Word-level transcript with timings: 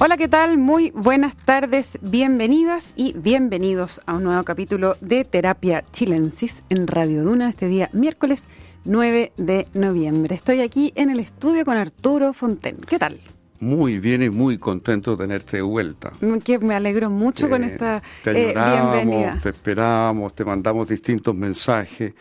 Hola, 0.00 0.16
¿qué 0.16 0.28
tal? 0.28 0.58
Muy 0.58 0.92
buenas 0.92 1.36
tardes, 1.36 1.98
bienvenidas 2.00 2.92
y 2.94 3.14
bienvenidos 3.18 4.00
a 4.06 4.14
un 4.14 4.22
nuevo 4.22 4.44
capítulo 4.44 4.96
de 5.00 5.24
Terapia 5.24 5.82
Chilensis 5.90 6.62
en 6.68 6.86
Radio 6.86 7.24
Duna 7.24 7.48
este 7.48 7.66
día 7.66 7.90
miércoles 7.92 8.44
9 8.84 9.32
de 9.36 9.66
noviembre. 9.74 10.36
Estoy 10.36 10.60
aquí 10.60 10.92
en 10.94 11.10
el 11.10 11.18
estudio 11.18 11.64
con 11.64 11.76
Arturo 11.76 12.32
Fonten. 12.32 12.76
¿Qué 12.76 13.00
tal? 13.00 13.18
Muy 13.58 13.98
bien 13.98 14.22
y 14.22 14.30
muy 14.30 14.56
contento 14.56 15.16
de 15.16 15.24
tenerte 15.24 15.56
de 15.56 15.62
vuelta. 15.64 16.12
Que 16.44 16.60
me 16.60 16.74
alegro 16.74 17.10
mucho 17.10 17.50
con 17.50 17.64
esta 17.64 18.00
te 18.22 18.50
eh, 18.50 18.54
bienvenida. 18.54 19.40
Te 19.42 19.48
esperamos, 19.48 20.32
te 20.32 20.44
mandamos 20.44 20.86
distintos 20.86 21.34
mensajes 21.34 22.14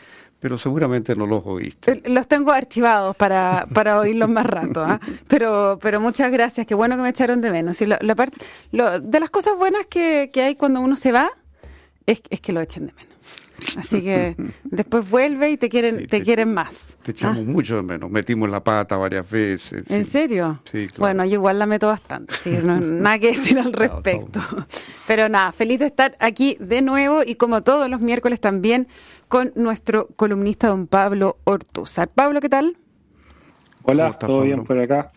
pero 0.47 0.57
seguramente 0.57 1.13
no 1.13 1.25
los 1.25 1.45
oíste. 1.45 1.91
Eh, 1.91 2.03
los 2.05 2.25
tengo 2.25 2.53
archivados 2.53 3.17
para, 3.17 3.67
para 3.73 3.99
oírlos 3.99 4.29
más 4.29 4.45
rato, 4.45 4.81
¿ah? 4.81 4.97
pero, 5.27 5.77
pero 5.81 5.99
muchas 5.99 6.31
gracias, 6.31 6.65
qué 6.65 6.73
bueno 6.73 6.95
que 6.95 7.01
me 7.01 7.09
echaron 7.09 7.41
de 7.41 7.51
menos. 7.51 7.81
Y 7.81 7.85
la 7.85 8.15
parte, 8.15 8.37
de 8.71 9.19
las 9.19 9.29
cosas 9.29 9.57
buenas 9.57 9.87
que, 9.87 10.29
que, 10.31 10.43
hay 10.43 10.55
cuando 10.55 10.79
uno 10.79 10.95
se 10.95 11.11
va 11.11 11.29
es, 12.05 12.21
es 12.29 12.39
que 12.39 12.53
lo 12.53 12.61
echen 12.61 12.87
de 12.87 12.93
menos. 12.93 13.16
Así 13.77 14.01
que 14.01 14.35
después 14.63 15.09
vuelve 15.09 15.51
y 15.51 15.57
te 15.57 15.69
quieren, 15.69 16.07
te, 16.07 16.21
quieren 16.21 16.53
más. 16.53 16.73
Te 17.03 17.11
echamos 17.11 17.39
¿ah? 17.39 17.51
mucho 17.51 17.77
de 17.77 17.81
menos. 17.81 18.09
Metimos 18.09 18.49
la 18.49 18.63
pata 18.63 18.97
varias 18.97 19.29
veces. 19.29 19.83
¿En, 19.89 20.05
serio? 20.05 20.61
Sí, 20.65 20.87
claro. 20.87 20.99
Bueno, 20.99 21.25
yo 21.25 21.33
igual 21.33 21.59
la 21.59 21.65
meto 21.65 21.87
bastante. 21.87 22.33
no, 22.63 22.79
nada 22.81 23.19
que 23.19 23.27
decir 23.27 23.59
al 23.59 23.73
respecto. 23.73 24.39
Pero 25.07 25.29
nada, 25.29 25.51
feliz 25.51 25.79
de 25.79 25.87
estar 25.87 26.15
aquí 26.19 26.57
de 26.59 26.81
nuevo 26.81 27.21
y 27.25 27.35
como 27.35 27.63
todos 27.63 27.89
los 27.89 28.01
miércoles 28.01 28.39
también 28.39 28.87
con 29.27 29.51
nuestro 29.55 30.07
columnista 30.15 30.67
don 30.67 30.87
Pablo 30.87 31.37
Ortúzar. 31.43 32.09
Pablo, 32.09 32.39
¿qué 32.41 32.49
tal? 32.49 32.77
Hola, 33.83 34.13
¿todo 34.13 34.41
bien 34.41 34.63
por 34.63 34.79
acá? 34.79 35.11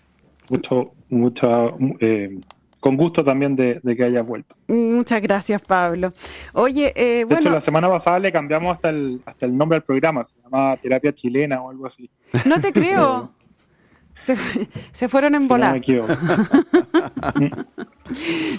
Mucho, 0.48 0.92
mucho, 1.08 1.76
eh, 2.00 2.40
con 2.80 2.96
gusto 2.96 3.22
también 3.22 3.54
de, 3.54 3.80
que 3.96 4.04
hayas 4.04 4.26
vuelto. 4.26 4.56
Muchas 4.66 5.20
gracias, 5.20 5.60
Pablo. 5.62 6.12
Oye, 6.54 6.92
eh, 6.96 7.26
de 7.26 7.34
hecho, 7.34 7.50
la 7.50 7.60
semana 7.60 7.88
pasada 7.88 8.18
le 8.18 8.32
cambiamos 8.32 8.74
hasta 8.74 8.88
el, 8.88 9.20
hasta 9.24 9.46
el 9.46 9.56
nombre 9.56 9.76
al 9.76 9.84
programa, 9.84 10.24
se 10.24 10.34
llamaba 10.42 10.76
Terapia 10.76 11.14
Chilena 11.14 11.62
o 11.62 11.70
algo 11.70 11.86
así. 11.86 12.10
No 12.46 12.60
te 12.60 12.72
creo. 12.72 13.32
Se, 14.92 15.08
fueron 15.08 15.34
en 15.34 15.48
volar. 15.48 15.80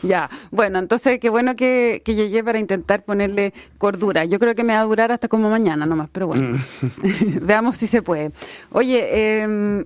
ya, 0.04 0.30
bueno, 0.50 0.80
entonces 0.80 1.20
qué 1.20 1.30
bueno 1.30 1.56
que, 1.56 2.02
que, 2.04 2.16
llegué 2.16 2.44
para 2.44 2.60
intentar 2.60 3.04
ponerle 3.04 3.54
cordura. 3.78 4.26
Yo 4.26 4.40
creo 4.40 4.56
que 4.56 4.64
me 4.64 4.74
va 4.74 4.82
a 4.82 4.86
durar 4.86 5.12
hasta 5.12 5.28
como 5.28 5.50
mañana 5.50 5.86
nomás, 5.86 6.10
pero 6.12 6.28
bueno, 6.28 6.58
mm. 6.58 7.38
veamos 7.46 7.78
si 7.78 7.88
se 7.88 8.02
puede. 8.02 8.32
Oye, 8.72 9.42
em, 9.42 9.86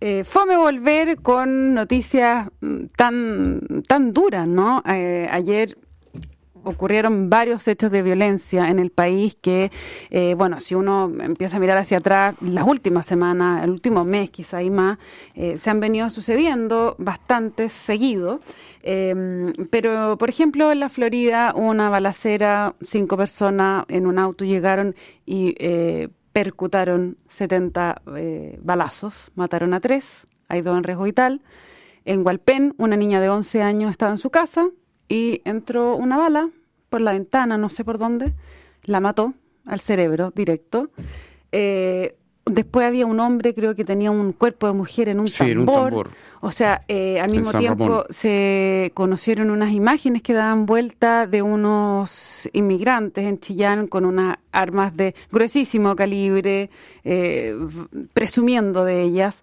eh, 0.00 0.24
fome 0.24 0.56
volver 0.56 1.18
con 1.18 1.74
noticias 1.74 2.48
tan, 2.96 3.84
tan 3.86 4.12
duras, 4.12 4.48
¿no? 4.48 4.82
Eh, 4.86 5.28
ayer 5.30 5.76
ocurrieron 6.64 7.30
varios 7.30 7.66
hechos 7.68 7.90
de 7.90 8.02
violencia 8.02 8.68
en 8.68 8.78
el 8.78 8.90
país 8.90 9.36
que, 9.40 9.70
eh, 10.10 10.34
bueno, 10.36 10.60
si 10.60 10.74
uno 10.74 11.12
empieza 11.20 11.56
a 11.56 11.60
mirar 11.60 11.78
hacia 11.78 11.98
atrás, 11.98 12.34
las 12.40 12.66
últimas 12.66 13.06
semanas, 13.06 13.64
el 13.64 13.70
último 13.70 14.04
mes 14.04 14.30
quizá 14.30 14.62
y 14.62 14.70
más, 14.70 14.98
eh, 15.34 15.58
se 15.58 15.70
han 15.70 15.80
venido 15.80 16.10
sucediendo 16.10 16.96
bastante 16.98 17.68
seguido. 17.68 18.40
Em, 18.82 19.46
pero, 19.70 20.16
por 20.18 20.28
ejemplo, 20.28 20.72
en 20.72 20.80
la 20.80 20.88
Florida, 20.88 21.52
una 21.54 21.90
balacera, 21.90 22.74
cinco 22.84 23.16
personas 23.16 23.84
en 23.88 24.06
un 24.06 24.18
auto 24.18 24.44
llegaron 24.44 24.94
y 25.26 25.54
eh, 25.58 26.08
percutaron 26.32 27.18
70 27.28 28.02
balazos, 28.62 29.30
mataron 29.34 29.74
a 29.74 29.80
tres, 29.80 30.26
hay 30.48 30.62
dos 30.62 30.78
en 30.78 30.84
riesgo 30.84 31.04
vital. 31.04 31.42
En 32.04 32.26
Hualpén, 32.26 32.74
una 32.78 32.96
niña 32.96 33.20
de 33.20 33.28
11 33.28 33.62
años 33.62 33.90
estaba 33.90 34.12
en 34.12 34.18
su 34.18 34.30
casa, 34.30 34.70
y 35.12 35.42
entró 35.44 35.94
una 35.94 36.16
bala 36.16 36.48
por 36.88 37.02
la 37.02 37.12
ventana, 37.12 37.58
no 37.58 37.68
sé 37.68 37.84
por 37.84 37.98
dónde, 37.98 38.32
la 38.84 38.98
mató 38.98 39.34
al 39.66 39.78
cerebro 39.78 40.32
directo. 40.34 40.88
Eh, 41.52 42.16
después 42.46 42.86
había 42.86 43.04
un 43.04 43.20
hombre, 43.20 43.52
creo 43.52 43.76
que 43.76 43.84
tenía 43.84 44.10
un 44.10 44.32
cuerpo 44.32 44.68
de 44.68 44.72
mujer 44.72 45.10
en 45.10 45.20
un, 45.20 45.30
tambor. 45.30 46.08
O 46.40 46.50
sea, 46.50 46.82
eh, 46.88 47.20
al 47.20 47.30
mismo 47.30 47.52
tiempo 47.52 48.06
se 48.08 48.90
conocieron 48.94 49.50
unas 49.50 49.72
imágenes 49.72 50.22
que 50.22 50.32
daban 50.32 50.64
vuelta 50.64 51.26
de 51.26 51.42
unos 51.42 52.48
inmigrantes 52.54 53.26
en 53.26 53.38
Chillán 53.38 53.88
con 53.88 54.06
unas 54.06 54.38
armas 54.50 54.96
de 54.96 55.14
gruesísimo 55.30 55.94
calibre, 55.94 56.70
eh, 57.04 57.54
presumiendo 58.14 58.86
de 58.86 59.02
ellas. 59.02 59.42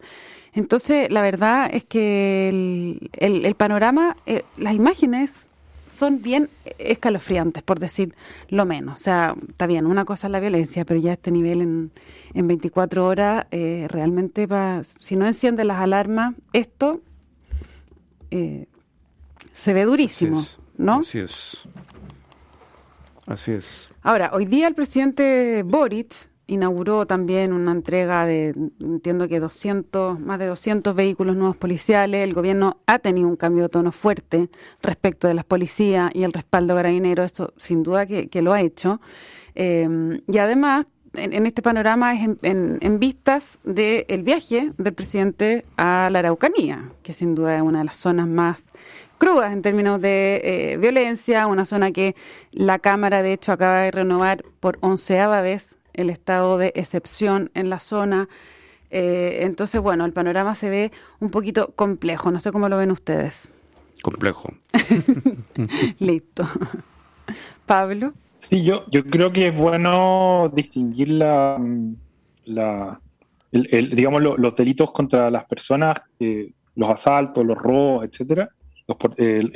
Entonces, 0.52 1.12
la 1.12 1.22
verdad 1.22 1.70
es 1.72 1.84
que 1.84 2.50
el, 2.50 3.12
el 3.46 3.54
panorama, 3.54 4.16
las 4.58 4.74
imágenes 4.74 5.46
son 6.00 6.22
bien 6.22 6.50
escalofriantes, 6.78 7.62
por 7.62 7.80
decir 7.80 8.16
lo 8.48 8.66
menos. 8.66 9.00
O 9.00 9.04
sea, 9.04 9.36
está 9.50 9.68
bien, 9.68 9.86
una 9.86 10.06
cosa 10.06 10.28
es 10.28 10.32
la 10.32 10.40
violencia, 10.40 10.86
pero 10.86 11.00
ya 11.00 11.14
este 11.14 11.30
nivel 11.30 11.62
en, 11.62 11.92
en 12.34 12.48
24 12.48 13.06
horas, 13.06 13.46
eh, 13.52 13.86
realmente, 13.90 14.48
va, 14.48 14.82
si 15.00 15.16
no 15.18 15.28
enciende 15.28 15.66
las 15.66 15.80
alarmas, 15.80 16.36
esto 16.54 17.02
eh, 18.32 18.68
se 19.54 19.74
ve 19.74 19.84
durísimo, 19.84 20.42
¿no? 20.78 21.00
Así 21.00 21.20
es. 21.20 21.68
Así 23.28 23.52
es. 23.52 23.90
Ahora, 24.02 24.32
hoy 24.34 24.46
día 24.46 24.68
el 24.68 24.76
presidente 24.76 25.64
Boric 25.64 26.30
inauguró 26.50 27.06
también 27.06 27.54
una 27.54 27.72
entrega 27.72 28.26
de, 28.26 28.56
entiendo 28.80 29.28
que 29.28 29.40
200, 29.40 30.20
más 30.20 30.40
de 30.40 30.48
200 30.48 30.96
vehículos 30.96 31.36
nuevos 31.36 31.56
policiales. 31.56 32.24
El 32.24 32.34
gobierno 32.34 32.78
ha 32.88 33.00
tenido 33.00 33.28
un 33.28 33.36
cambio 33.36 33.64
de 33.64 33.70
tono 33.70 33.92
fuerte 33.92 34.50
respecto 34.82 35.28
de 35.28 35.36
las 35.36 35.46
policías 35.46 36.12
y 36.14 36.24
el 36.24 36.34
respaldo 36.34 36.76
carabinero. 36.76 37.24
Esto 37.24 37.54
sin 37.58 37.84
duda 37.84 38.06
que, 38.06 38.42
lo 38.42 38.54
ha 38.54 38.62
hecho. 38.62 39.00
Eh, 39.54 40.20
y 40.28 40.38
además, 40.38 40.88
en, 41.14 41.46
este 41.46 41.62
panorama 41.62 42.14
es 42.16 42.30
en, 42.42 43.00
vistas 43.00 43.60
del 43.64 44.24
viaje 44.24 44.72
del 44.78 44.94
presidente 44.94 45.66
a 45.78 46.10
la 46.12 46.20
Araucanía, 46.20 46.92
que 47.04 47.14
sin 47.14 47.36
duda 47.36 47.56
es 47.56 47.62
una 47.62 47.80
de 47.80 47.86
las 47.86 47.98
zonas 47.98 48.28
más 48.28 48.64
crudas 49.18 49.52
en 49.52 49.62
términos 49.62 50.02
de 50.02 50.42
eh, 50.44 50.78
violencia, 50.78 51.48
una 51.48 51.66
zona 51.66 51.92
que 51.92 52.16
la 52.52 52.80
Cámara 52.80 53.22
de 53.22 53.34
hecho 53.34 53.52
acaba 53.52 53.82
de 53.82 53.92
renovar 53.92 54.44
por 54.60 54.78
onceava 54.82 55.42
vez 55.42 55.79
el 56.00 56.10
estado 56.10 56.58
de 56.58 56.72
excepción 56.76 57.52
en 57.54 57.70
la 57.70 57.80
zona. 57.80 58.30
Eh, 58.90 59.40
entonces, 59.42 59.82
bueno, 59.82 60.06
el 60.06 60.14
panorama 60.14 60.56
se 60.56 60.70
ve 60.70 60.92
un 61.20 61.30
poquito 61.30 61.74
complejo. 61.76 62.32
No 62.32 62.40
sé 62.40 62.52
cómo 62.52 62.70
lo 62.70 62.78
ven 62.78 62.92
ustedes. 62.92 63.50
Complejo. 64.02 64.54
Listo. 66.00 66.48
Pablo. 67.66 68.14
Sí, 68.38 68.64
yo, 68.64 68.86
yo 68.90 69.04
creo 69.04 69.32
que 69.34 69.48
es 69.48 69.56
bueno 69.56 70.50
distinguir 70.54 71.10
la, 71.10 71.60
la 72.46 73.02
digamos, 73.52 74.22
los 74.22 74.56
delitos 74.56 74.92
contra 74.92 75.30
las 75.30 75.46
personas, 75.46 75.96
eh, 76.20 76.52
los 76.76 76.90
asaltos, 76.90 77.46
los 77.46 77.58
robos, 77.58 78.06
etcétera, 78.06 78.50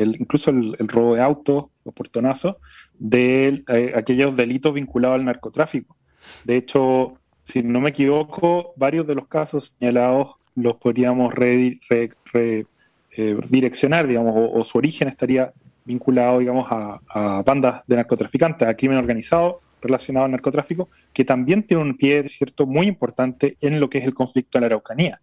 incluso 0.02 0.52
el, 0.52 0.88
robo 0.88 1.16
de 1.16 1.22
autos, 1.22 1.66
los 1.86 1.94
portonazos, 1.94 2.58
de 2.98 3.64
eh, 3.68 3.94
aquellos 3.96 4.36
delitos 4.36 4.74
vinculados 4.74 5.16
al 5.16 5.26
narcotráfico. 5.26 5.96
De 6.44 6.58
hecho, 6.58 7.18
si 7.44 7.64
no 7.64 7.82
me 7.82 7.90
equivoco, 7.90 8.74
varios 8.76 9.08
de 9.08 9.16
los 9.16 9.28
casos 9.28 9.76
señalados 9.78 10.36
los 10.56 10.78
podríamos 10.78 11.34
redireccionar, 11.34 14.06
eh, 14.06 14.08
digamos, 14.08 14.34
o, 14.36 14.64
su 14.64 14.78
origen 14.78 15.08
estaría 15.08 15.52
vinculado, 15.86 16.40
digamos, 16.40 16.68
a, 16.70 17.42
bandas 17.46 17.84
de 17.88 17.98
narcotraficantes, 17.98 18.68
a 18.68 18.76
crimen 18.76 18.98
organizado 18.98 19.62
relacionado 19.82 20.26
al 20.26 20.32
narcotráfico, 20.32 20.88
que 21.12 21.26
también 21.26 21.64
tiene 21.64 21.84
un 21.84 21.98
pie, 21.98 22.30
¿cierto?, 22.30 22.66
muy 22.66 22.88
importante 22.88 23.58
en 23.60 23.82
lo 23.82 23.90
que 23.90 23.98
es 23.98 24.06
el 24.06 24.14
conflicto 24.14 24.58
en 24.58 24.62
la 24.62 24.68
Araucanía. 24.68 25.20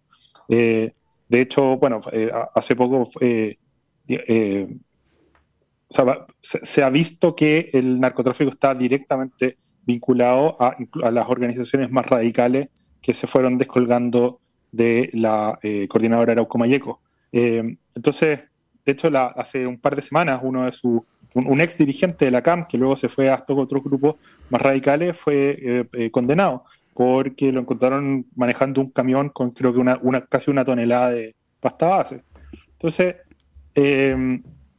Eh, 0.49 0.93
de 1.27 1.41
hecho, 1.41 1.77
bueno, 1.77 1.99
eh, 2.11 2.29
hace 2.53 2.75
poco 2.75 3.09
se, 6.39 6.83
ha 6.83 6.89
visto 6.91 7.35
que 7.35 7.71
el 7.73 7.99
narcotráfico 7.99 8.51
está 8.51 8.75
directamente 8.75 9.57
vinculado 9.85 10.57
a, 10.59 10.75
las 11.11 11.27
organizaciones 11.27 11.91
más 11.91 12.05
radicales 12.05 12.69
que 13.01 13.13
se 13.13 13.27
fueron 13.27 13.57
descolgando 13.57 14.39
de 14.71 15.09
la 15.13 15.59
eh, 15.63 15.87
coordinadora 15.87 16.33
Arauco 16.33 16.57
Mayeco. 16.57 17.01
Eh, 17.31 17.77
entonces, 17.95 18.41
de 18.85 18.91
hecho, 18.91 19.09
hace 19.15 19.67
un 19.67 19.79
par 19.79 19.95
de 19.95 20.01
semanas, 20.01 20.41
uno 20.43 20.65
de 20.65 20.71
su, 20.71 21.05
un, 21.33 21.61
ex 21.61 21.77
dirigente 21.77 22.25
de 22.25 22.31
la 22.31 22.41
CAM, 22.41 22.65
que 22.67 22.77
luego 22.77 22.95
se 22.95 23.09
fue 23.09 23.29
a 23.29 23.35
estos 23.35 23.57
otros 23.57 23.83
grupos 23.83 24.15
más 24.49 24.61
radicales, 24.61 25.17
fue 25.17 25.87
eh, 25.91 26.11
condenado 26.11 26.63
porque 26.93 27.51
lo 27.51 27.61
encontraron 27.61 28.25
manejando 28.35 28.81
un 28.81 28.91
camión 28.91 29.29
con 29.29 29.51
creo 29.51 29.73
que 29.73 29.79
una 29.79 30.25
casi 30.25 30.51
una 30.51 30.65
tonelada 30.65 31.09
de 31.11 31.35
pasta 31.59 31.87
base. 31.87 32.23
Entonces, 32.73 33.15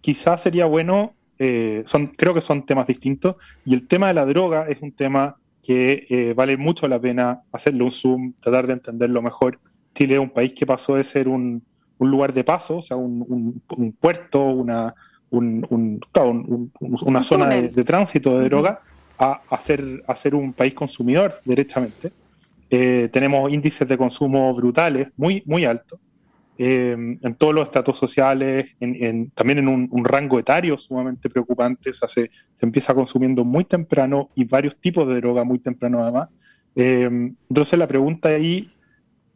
quizás 0.03 0.43
sería 0.43 0.67
bueno 0.67 1.15
eh, 1.39 1.83
son, 1.87 2.09
creo 2.09 2.35
que 2.35 2.41
son 2.41 2.65
temas 2.65 2.87
distintos. 2.87 3.37
Y 3.65 3.75
el 3.75 3.87
tema 3.87 4.09
de 4.09 4.15
la 4.15 4.27
droga 4.27 4.67
es 4.69 4.81
un 4.81 4.93
tema 4.93 5.37
que 5.63 6.07
eh, 6.11 6.35
vale 6.35 6.57
mucho 6.57 6.89
la 6.89 7.01
pena 7.01 7.43
hacerle 7.53 7.85
un 7.85 7.93
zoom, 7.93 8.33
tratar 8.41 8.67
de 8.67 8.75
entenderlo 8.75 9.23
mejor. 9.23 9.61
Chile 9.95 10.15
es 10.15 10.21
un 10.21 10.31
país 10.31 10.53
que 10.53 10.67
pasó 10.67 10.97
de 10.97 11.05
ser 11.05 11.29
un, 11.29 11.63
lugar 11.99 12.33
de 12.33 12.43
paso, 12.43 12.79
o 12.79 12.83
sea, 12.83 12.97
un, 12.97 13.63
puerto, 14.01 14.45
una, 14.45 14.93
una 15.31 17.23
zona 17.23 17.49
de, 17.49 17.85
tránsito 17.85 18.41
de 18.41 18.49
droga, 18.49 18.81
a, 19.19 19.41
hacer 19.51 20.03
ser, 20.17 20.35
un 20.35 20.53
país 20.53 20.75
consumidor 20.75 21.35
directamente. 21.45 22.13
Eh, 22.71 23.09
tenemos 23.13 23.53
índices 23.53 23.87
de 23.87 23.97
consumo 23.97 24.53
brutales, 24.53 25.11
muy, 25.17 25.45
muy 25.47 25.65
altos, 25.65 26.01
eh, 26.59 26.93
en 26.93 27.35
todos 27.37 27.55
los 27.55 27.65
estatus 27.65 27.97
sociales, 27.97 28.77
también 29.35 29.59
en 29.59 29.69
un, 29.69 30.05
rango 30.05 30.39
etario 30.39 30.77
sumamente 30.79 31.31
preocupante. 31.31 31.91
O 31.91 31.95
sea, 31.95 32.09
se, 32.09 32.31
empieza 32.61 32.95
consumiendo 32.95 33.45
muy 33.45 33.65
temprano 33.65 34.31
y 34.35 34.45
varios 34.45 34.77
tipos 34.77 35.09
de 35.09 35.17
droga 35.17 35.45
muy 35.45 35.59
temprano 35.59 36.03
además. 36.03 36.29
Eh, 36.75 37.09
entonces 37.49 37.79
la 37.79 37.89
pregunta 37.89 38.29
ahí, 38.29 38.71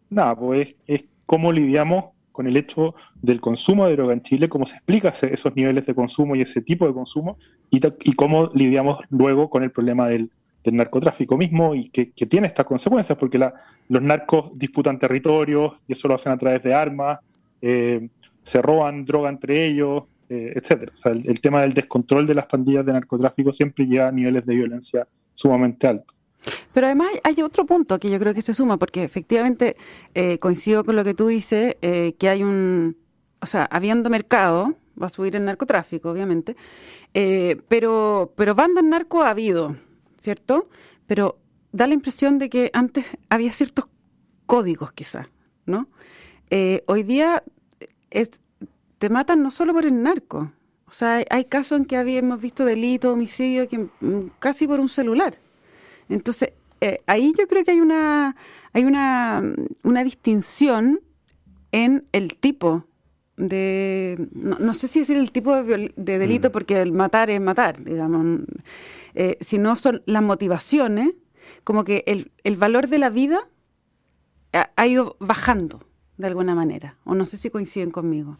nada, 0.08 0.36
pues 0.36 0.76
es 0.86 1.04
cómo 1.26 1.52
lidiamos 1.52 2.16
con 2.36 2.46
el 2.46 2.56
hecho 2.58 2.94
del 3.22 3.40
consumo 3.40 3.86
de 3.86 3.96
droga 3.96 4.12
en 4.12 4.20
Chile, 4.20 4.50
cómo 4.50 4.66
se 4.66 4.76
explica 4.76 5.08
esos 5.08 5.56
niveles 5.56 5.86
de 5.86 5.94
consumo 5.94 6.36
y 6.36 6.42
ese 6.42 6.60
tipo 6.60 6.86
de 6.86 6.92
consumo, 6.92 7.38
y, 7.70 7.80
cómo 8.12 8.50
lidiamos 8.54 8.98
luego 9.08 9.48
con 9.48 9.62
el 9.62 9.72
problema 9.72 10.06
del, 10.06 10.30
narcotráfico 10.74 11.36
mismo 11.36 11.74
y 11.74 11.90
que, 11.90 12.06
tiene 12.26 12.46
estas 12.46 12.66
consecuencias, 12.66 13.16
porque 13.18 13.38
los 13.38 14.02
narcos 14.02 14.50
disputan 14.54 14.98
territorios 14.98 15.74
y 15.86 15.92
eso 15.92 16.08
lo 16.08 16.14
hacen 16.14 16.32
a 16.32 16.38
través 16.38 16.62
de 16.62 16.74
armas, 16.74 17.18
eh, 17.60 18.08
se 18.42 18.62
roban 18.62 19.04
droga 19.04 19.28
entre 19.28 19.66
ellos, 19.66 20.04
eh, 20.28 20.52
etcétera. 20.56 20.92
O 20.92 20.96
sea, 20.96 21.12
el, 21.12 21.40
tema 21.40 21.62
del 21.62 21.72
descontrol 21.72 22.26
de 22.26 22.34
las 22.34 22.46
pandillas 22.46 22.84
de 22.84 22.92
narcotráfico 22.92 23.52
siempre 23.52 23.86
llega 23.86 24.08
a 24.08 24.12
niveles 24.12 24.44
de 24.44 24.54
violencia 24.56 25.06
sumamente 25.32 25.86
altos. 25.86 26.16
Pero 26.72 26.86
además 26.86 27.08
hay 27.22 27.42
otro 27.42 27.64
punto 27.64 27.98
que 28.00 28.10
yo 28.10 28.18
creo 28.18 28.34
que 28.34 28.42
se 28.42 28.52
suma, 28.52 28.76
porque 28.76 29.04
efectivamente 29.04 29.76
eh, 30.14 30.38
coincido 30.38 30.84
con 30.84 30.96
lo 30.96 31.04
que 31.04 31.14
tú 31.14 31.28
dices, 31.28 31.76
eh, 31.80 32.14
que 32.18 32.28
hay 32.28 32.42
un, 32.42 32.96
o 33.40 33.46
sea, 33.46 33.68
habiendo 33.70 34.10
mercado, 34.10 34.74
va 35.00 35.06
a 35.06 35.10
subir 35.10 35.36
el 35.36 35.44
narcotráfico, 35.44 36.10
obviamente, 36.10 36.56
pero, 37.68 38.32
pero 38.36 38.54
bandas 38.54 38.84
narco 38.84 39.22
ha 39.22 39.30
habido, 39.30 39.76
¿cierto? 40.26 40.68
Pero 41.06 41.38
da 41.70 41.86
la 41.86 41.94
impresión 41.94 42.38
de 42.38 42.48
que 42.48 42.70
antes 42.72 43.06
había 43.30 43.52
ciertos 43.52 43.86
códigos 44.44 44.90
quizás, 44.92 45.28
¿no? 45.66 45.88
hoy 46.86 47.02
día 47.02 47.44
es, 48.10 48.40
te 48.98 49.08
matan 49.08 49.42
no 49.42 49.50
solo 49.50 49.72
por 49.72 49.84
el 49.84 50.02
narco, 50.02 50.50
o 50.88 50.90
sea, 50.90 51.24
hay, 51.30 51.44
casos 51.44 51.78
en 51.78 51.84
que 51.84 51.96
habíamos 51.96 52.40
visto 52.40 52.64
delito, 52.64 53.12
homicidio, 53.12 53.68
que, 53.68 53.78
mm, 53.78 54.30
casi 54.40 54.66
por 54.66 54.80
un 54.80 54.88
celular. 54.88 55.38
Entonces, 56.08 56.52
eh, 56.80 56.98
ahí 57.06 57.32
yo 57.38 57.46
creo 57.46 57.64
que 57.64 57.70
hay 57.72 57.80
una 57.80 58.36
hay 58.72 58.84
una, 58.84 59.42
una 59.82 60.04
distinción 60.04 61.00
en 61.72 62.04
el 62.12 62.36
tipo 62.36 62.84
de 63.36 64.28
no, 64.32 64.74
sé 64.74 64.88
si 64.88 65.00
decir 65.00 65.16
el 65.16 65.32
tipo 65.32 65.62
de, 65.62 65.92
delito 65.96 66.48
mm. 66.48 66.52
porque 66.52 66.82
el 66.82 66.92
matar 66.92 67.30
es 67.30 67.40
matar 67.40 67.82
digamos 67.82 68.40
eh, 69.16 69.36
sino 69.40 69.76
son 69.76 70.02
las 70.06 70.22
motivaciones 70.22 71.14
como 71.64 71.84
que 71.84 72.04
el, 72.06 72.30
el 72.44 72.56
valor 72.56 72.88
de 72.88 72.98
la 72.98 73.10
vida 73.10 73.48
ha, 74.52 74.70
ha, 74.76 74.86
ido 74.86 75.16
bajando 75.18 75.80
de 76.16 76.28
alguna 76.28 76.54
manera 76.54 76.96
o 77.04 77.14
no 77.14 77.26
sé 77.26 77.36
si 77.36 77.50
coinciden 77.50 77.90
conmigo 77.90 78.38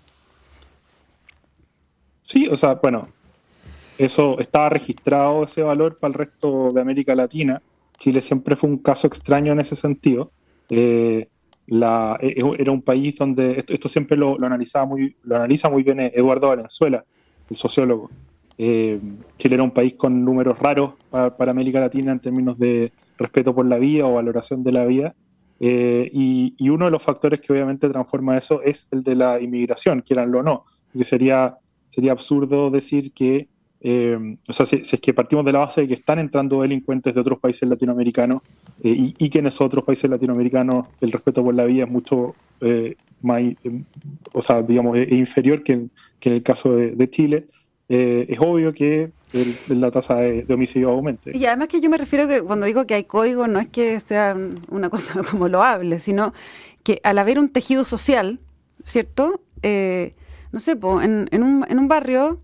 sí 2.23 2.49
o 2.49 2.56
sea 2.56 2.75
bueno 2.75 3.08
eso 3.99 4.38
estaba 4.38 4.69
registrado 4.69 5.44
ese 5.44 5.62
valor 5.62 5.99
para 5.99 6.11
el 6.12 6.14
resto 6.14 6.73
de 6.73 6.81
América 6.81 7.14
Latina. 7.14 7.62
Chile 7.99 8.20
siempre 8.20 8.56
fue 8.56 8.69
un 8.69 8.78
caso 8.78 9.06
extraño 9.06 9.52
en 9.52 9.61
ese 9.61 9.75
sentido. 9.75 10.32
Eh, 10.69 11.28
la, 11.67 12.19
e, 12.20 12.28
e, 12.28 12.56
era 12.58 12.73
un 12.73 12.82
país 12.82 13.17
donde 13.17 13.64
esto, 13.67 13.88
siempre 13.88 14.17
lo, 14.17 14.34
analizaba 14.44 14.84
muy, 14.84 15.17
lo 15.23 15.37
analiza 15.37 15.70
muy 15.70 15.82
bien 15.82 16.00
Eduardo 16.00 16.49
Valenzuela, 16.49 17.05
el 17.49 17.56
sociólogo. 17.56 18.11
Eh, 18.58 19.00
Chile 19.38 19.55
era 19.55 19.62
un 19.62 19.70
país 19.70 19.94
con 19.94 20.25
números 20.25 20.58
raros 20.58 20.94
para, 21.11 21.50
América 21.50 21.81
Latina 21.81 22.12
en 22.12 22.20
términos 22.20 22.58
de 22.58 22.93
respeto 23.19 23.55
por 23.55 23.67
la 23.67 23.79
vida 23.79 24.06
o 24.06 24.14
valoración 24.14 24.62
de 24.62 24.73
la 24.73 24.85
vida. 24.85 25.14
Eh, 25.58 26.11
y, 26.12 26.55
y, 26.58 26.69
uno 26.69 26.85
de 26.85 26.91
los 26.91 27.03
factores 27.03 27.41
que 27.41 27.53
obviamente 27.53 27.88
transforma 27.88 28.37
eso 28.37 28.61
es 28.62 28.87
el 28.91 29.03
de 29.03 29.14
la 29.14 29.41
inmigración, 29.41 30.03
quieranlo 30.03 30.41
o 30.41 30.43
no, 30.43 30.64
porque 30.93 31.05
sería, 31.05 31.56
sería 31.88 32.12
absurdo 32.12 32.70
decir 32.70 33.12
que 33.12 33.49
eh, 33.81 34.37
o 34.49 34.53
sea, 34.53 34.64
si, 34.64 34.76
es 34.76 35.00
que 35.00 35.12
partimos 35.12 35.44
de 35.44 35.52
la 35.52 35.61
base 35.61 35.82
de 35.82 35.88
que 35.88 35.94
están 35.94 36.19
entrando 36.19 36.62
delincuentes 36.62 37.14
de 37.14 37.20
otros 37.20 37.38
países 37.38 37.69
latinoamericanos 37.69 38.43
eh, 38.82 39.12
y, 39.17 39.31
que 39.31 39.38
en 39.38 39.47
esos 39.47 39.61
otros 39.61 39.85
países 39.85 40.11
latinoamericanos 40.11 40.88
el 41.00 41.12
respeto 41.12 41.44
por 41.44 41.55
la 41.55 41.64
vida 41.64 41.85
es 41.85 41.91
mucho 41.91 42.35
eh, 42.62 42.97
más, 43.23 43.43
o 44.32 44.43
sea, 44.43 44.62
digamos, 44.62 44.99
inferior 45.11 45.62
que 45.62 45.73
en, 45.75 45.91
el 46.20 46.43
caso 46.43 46.75
de, 46.75 47.11
Chile, 47.11 47.47
es 47.88 48.38
obvio 48.41 48.73
que 48.73 49.11
la 49.69 49.91
tasa 49.91 50.17
de, 50.17 50.47
homicidio 50.53 50.91
aumente. 50.91 51.37
Y 51.37 51.47
además 51.47 51.69
que 51.69 51.81
yo 51.81 51.91
me 51.91 51.99
refiero 51.99 52.27
que 52.27 52.43
cuando 52.43 52.67
digo 52.67 52.87
que 52.87 52.94
hay 52.94 53.05
código 53.05 53.47
no 53.47 53.61
es 53.61 53.69
que 53.69 54.00
sea 54.00 54.37
una 54.71 54.91
cosa 54.91 55.23
como 55.31 55.49
loable, 55.49 56.00
sino 56.00 56.33
que 56.83 57.00
al 57.05 57.19
haber 57.19 57.38
un 57.38 57.49
tejido 57.49 57.85
social, 57.85 58.41
¿cierto? 58.85 59.41
no 60.53 60.61
sé, 60.61 60.79
en, 61.03 61.29
en, 61.31 61.43
un, 61.43 61.65
en 61.69 61.79
un 61.79 61.88
barrio 61.88 62.41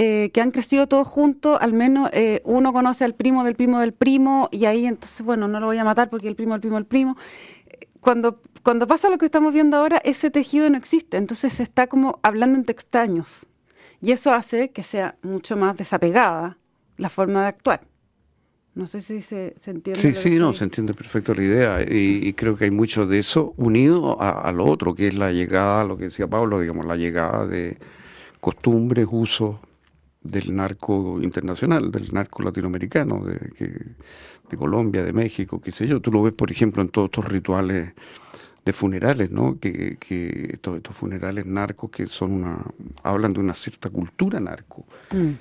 eh, 0.00 0.30
que 0.32 0.40
han 0.40 0.52
crecido 0.52 0.86
todos 0.86 1.08
juntos, 1.08 1.58
al 1.60 1.72
menos 1.72 2.08
eh, 2.12 2.40
uno 2.44 2.72
conoce 2.72 3.04
al 3.04 3.16
primo 3.16 3.42
del 3.42 3.56
primo 3.56 3.80
del 3.80 3.92
primo 3.92 4.48
y 4.52 4.66
ahí 4.66 4.86
entonces, 4.86 5.22
bueno, 5.26 5.48
no 5.48 5.58
lo 5.58 5.66
voy 5.66 5.78
a 5.78 5.82
matar 5.82 6.08
porque 6.08 6.28
el 6.28 6.36
primo 6.36 6.52
del 6.52 6.60
primo 6.60 6.76
del 6.76 6.86
primo. 6.86 7.16
Cuando, 7.98 8.40
cuando 8.62 8.86
pasa 8.86 9.10
lo 9.10 9.18
que 9.18 9.26
estamos 9.26 9.52
viendo 9.52 9.76
ahora, 9.76 10.00
ese 10.04 10.30
tejido 10.30 10.70
no 10.70 10.76
existe, 10.76 11.16
entonces 11.16 11.54
se 11.54 11.64
está 11.64 11.88
como 11.88 12.20
hablando 12.22 12.56
entre 12.56 12.74
extraños 12.74 13.48
y 14.00 14.12
eso 14.12 14.32
hace 14.32 14.70
que 14.70 14.82
sea 14.82 15.16
mucho 15.22 15.56
más 15.56 15.76
desapegada 15.76 16.58
la 16.96 17.08
forma 17.08 17.42
de 17.42 17.48
actuar. 17.48 17.80
No 18.74 18.86
sé 18.86 19.00
si 19.00 19.22
se, 19.22 19.54
entiende. 19.66 20.00
Sí, 20.00 20.14
sí, 20.14 20.38
no, 20.38 20.54
se 20.54 20.64
entiende 20.64 20.94
perfecto 20.94 21.34
la 21.34 21.42
idea 21.42 21.82
y, 21.82 22.32
creo 22.34 22.56
que 22.56 22.64
hay 22.66 22.70
mucho 22.70 23.06
de 23.06 23.18
eso 23.18 23.54
unido 23.56 24.20
a, 24.22 24.30
a, 24.30 24.52
lo 24.52 24.66
otro, 24.66 24.94
que 24.94 25.08
es 25.08 25.18
la 25.18 25.32
llegada, 25.32 25.84
lo 25.84 25.96
que 25.96 26.04
decía 26.04 26.28
Pablo, 26.28 26.60
digamos, 26.60 26.86
la 26.86 26.96
llegada 26.96 27.44
de 27.44 27.76
costumbres, 28.40 29.08
usos, 29.10 29.56
del 30.22 30.54
narco 30.54 31.20
internacional, 31.20 31.90
del 31.90 32.12
narco 32.12 32.42
latinoamericano, 32.42 33.24
de, 33.24 33.38
de 34.48 34.56
Colombia, 34.56 35.04
de 35.04 35.12
México, 35.12 35.60
qué 35.60 35.72
sé 35.72 35.86
yo. 35.86 36.00
Tú 36.00 36.12
lo 36.12 36.22
ves, 36.22 36.32
por 36.32 36.50
ejemplo, 36.50 36.82
en 36.82 36.88
todos 36.88 37.06
estos 37.06 37.24
rituales 37.24 37.94
de 38.68 38.72
funerales, 38.72 39.30
¿no? 39.30 39.58
Que, 39.58 39.96
que 39.98 40.58
todos 40.60 40.78
estos 40.78 40.96
funerales 40.96 41.46
narcos 41.46 41.90
que 41.90 42.06
son 42.06 42.32
una, 42.32 42.64
hablan 43.02 43.32
de 43.32 43.40
una 43.40 43.54
cierta 43.54 43.90
cultura 43.90 44.40
narco. 44.40 44.84
Mm. 45.10 45.32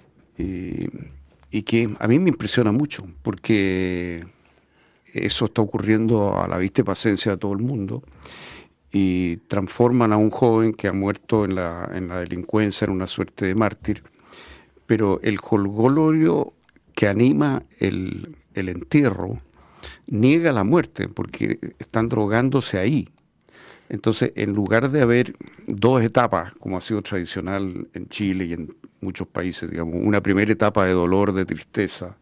y 1.50 1.64
que 1.64 1.90
a 2.00 2.08
mí 2.08 2.20
me 2.20 2.30
impresiona 2.30 2.72
mucho, 2.72 3.08
porque 3.24 4.24
eso 5.14 5.46
está 5.46 5.62
ocurriendo 5.62 6.40
a 6.40 6.48
la 6.48 6.58
vista 6.58 6.82
y 6.82 6.84
paciencia 6.84 7.32
de 7.32 7.38
todo 7.38 7.54
el 7.54 7.60
mundo 7.60 8.04
y 8.92 9.38
transforman 9.48 10.14
a 10.14 10.18
un 10.18 10.30
joven 10.30 10.74
que 10.74 10.88
ha 10.88 10.94
muerto 10.94 11.46
en 11.46 11.56
la, 11.56 11.90
en 11.94 12.08
la 12.08 12.20
delincuencia 12.20 12.86
en 12.86 12.92
una 12.92 13.08
suerte 13.08 13.46
de 13.48 13.56
mártir 13.56 14.04
pero 14.88 15.20
el 15.22 15.38
jolgorio 15.38 16.54
que 16.96 17.08
anima 17.08 17.62
el, 17.78 18.36
entierro 18.56 19.40
niega 20.08 20.52
la 20.52 20.64
muerte 20.64 21.08
porque 21.08 21.60
están 21.78 22.08
drogándose 22.08 22.80
ahí. 22.80 23.10
Entonces, 23.90 24.34
en 24.36 24.54
lugar 24.54 24.92
de 24.92 25.02
haber 25.02 25.36
dos 25.66 26.02
etapas, 26.04 26.54
como 26.60 26.78
ha 26.78 26.82
sido 26.82 27.02
tradicional 27.02 27.88
en 27.94 28.10
Chile 28.10 28.46
y 28.46 28.54
en 28.54 28.76
muchos 29.02 29.28
países, 29.28 29.70
digamos, 29.70 29.96
una 30.02 30.22
primera 30.22 30.52
etapa 30.52 30.86
de 30.86 30.94
dolor, 30.94 31.32
de 31.34 31.46
tristeza 31.46 32.16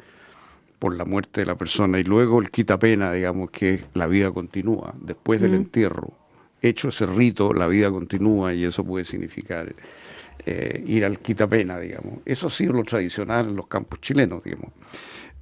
por 0.78 0.96
la 0.96 1.06
muerte 1.06 1.42
de 1.42 1.48
la 1.48 1.56
persona 1.56 2.00
y 2.00 2.04
luego 2.04 2.40
el 2.40 2.52
quita 2.52 2.78
pena, 2.78 3.12
digamos, 3.12 3.50
que 3.50 3.86
la 3.94 4.08
vida 4.08 4.32
continúa 4.32 4.94
después 5.02 5.42
del 5.42 5.56
entierro. 5.56 6.14
Hecho 6.62 6.90
ese 6.90 7.06
rito, 7.06 7.54
la 7.54 7.68
vida 7.68 7.90
continúa 7.90 8.54
y 8.54 8.66
eso 8.66 8.84
puede 8.84 9.06
significar 9.06 9.74
eh, 10.46 10.84
ir 10.86 11.06
al 11.06 11.18
quitapena, 11.18 11.80
digamos. 11.80 12.20
Eso 12.26 12.48
ha 12.48 12.50
sido 12.50 12.74
lo 12.74 12.84
tradicional 12.84 13.50
en 13.50 13.56
los 13.56 13.68
campos 13.68 14.02
chilenos, 14.02 14.44
digamos. 14.44 14.72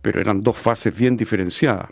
Pero 0.02 0.22
eran 0.22 0.42
dos 0.42 0.58
fases 0.58 0.96
bien 0.96 1.18
diferenciadas. 1.18 1.90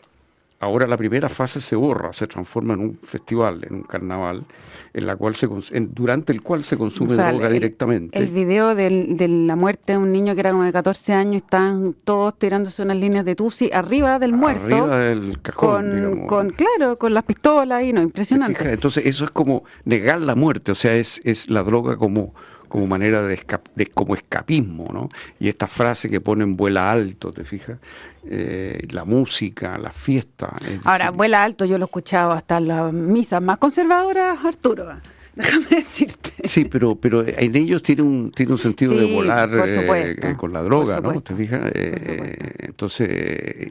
Ahora 0.61 0.85
la 0.85 0.95
primera 0.95 1.27
fase 1.27 1.59
se 1.59 1.75
borra, 1.75 2.13
se 2.13 2.27
transforma 2.27 2.75
en 2.75 2.81
un 2.81 2.99
festival, 3.01 3.65
en 3.67 3.77
un 3.77 3.81
carnaval, 3.81 4.45
en 4.93 5.07
la 5.07 5.15
cual 5.15 5.35
se 5.35 5.47
durante 5.89 6.31
el 6.31 6.43
cual 6.43 6.63
se 6.63 6.77
consume 6.77 7.15
droga 7.15 7.49
directamente. 7.49 8.15
El 8.15 8.27
video 8.27 8.75
de 8.75 9.27
la 9.27 9.55
muerte 9.55 9.93
de 9.93 9.97
un 9.97 10.11
niño 10.11 10.35
que 10.35 10.41
era 10.41 10.51
como 10.51 10.63
de 10.63 10.71
14 10.71 11.13
años, 11.13 11.41
están 11.41 11.95
todos 12.03 12.37
tirándose 12.37 12.83
unas 12.83 12.97
líneas 12.97 13.25
de 13.25 13.35
tusi 13.35 13.71
arriba 13.73 14.19
del 14.19 14.33
muerto. 14.33 14.83
Arriba 14.83 14.97
del 14.99 15.41
cajón, 15.41 16.27
con, 16.27 16.51
claro, 16.51 16.99
con 16.99 17.15
las 17.15 17.23
pistolas 17.23 17.81
y 17.81 17.91
no, 17.91 18.03
impresionante. 18.03 18.71
Entonces 18.71 19.03
eso 19.07 19.25
es 19.25 19.31
como 19.31 19.63
negar 19.83 20.21
la 20.21 20.35
muerte, 20.35 20.71
o 20.73 20.75
sea, 20.75 20.93
es, 20.93 21.21
es 21.23 21.49
la 21.49 21.63
droga 21.63 21.97
como 21.97 22.35
como 22.71 22.87
manera 22.87 23.21
de, 23.21 23.37
de, 23.75 23.85
como 23.87 24.15
escapismo, 24.15 24.85
¿no? 24.93 25.09
Y 25.41 25.49
esta 25.49 25.67
frase 25.67 26.09
que 26.09 26.21
ponen 26.21 26.55
vuela 26.55 26.89
alto, 26.89 27.29
¿te 27.29 27.43
fijas? 27.43 27.79
Eh, 28.23 28.87
la 28.91 29.03
música, 29.03 29.77
la 29.77 29.91
fiesta. 29.91 30.53
Ahora, 30.85 31.11
vuela 31.11 31.43
alto 31.43 31.65
yo 31.65 31.77
lo 31.77 31.83
he 31.83 31.87
escuchado 31.87 32.31
hasta 32.31 32.61
las 32.61 32.93
misas 32.93 33.41
más 33.41 33.57
conservadoras, 33.57 34.45
Arturo. 34.45 34.87
Déjame 35.35 35.65
decirte. 35.69 36.31
Sí, 36.43 36.65
pero, 36.65 36.95
pero 36.95 37.25
en 37.25 37.55
ellos 37.55 37.83
tiene 37.83 38.01
un, 38.01 38.31
tiene 38.31 38.51
un 38.51 38.57
sentido 38.57 38.95
de 38.95 39.05
volar 39.05 39.49
eh, 39.67 40.35
con 40.37 40.53
la 40.53 40.61
droga, 40.61 40.99
¿no? 41.01 41.21
¿Te 41.21 41.35
fijas? 41.35 41.71
Eh, 41.73 42.37
entonces, 42.59 43.09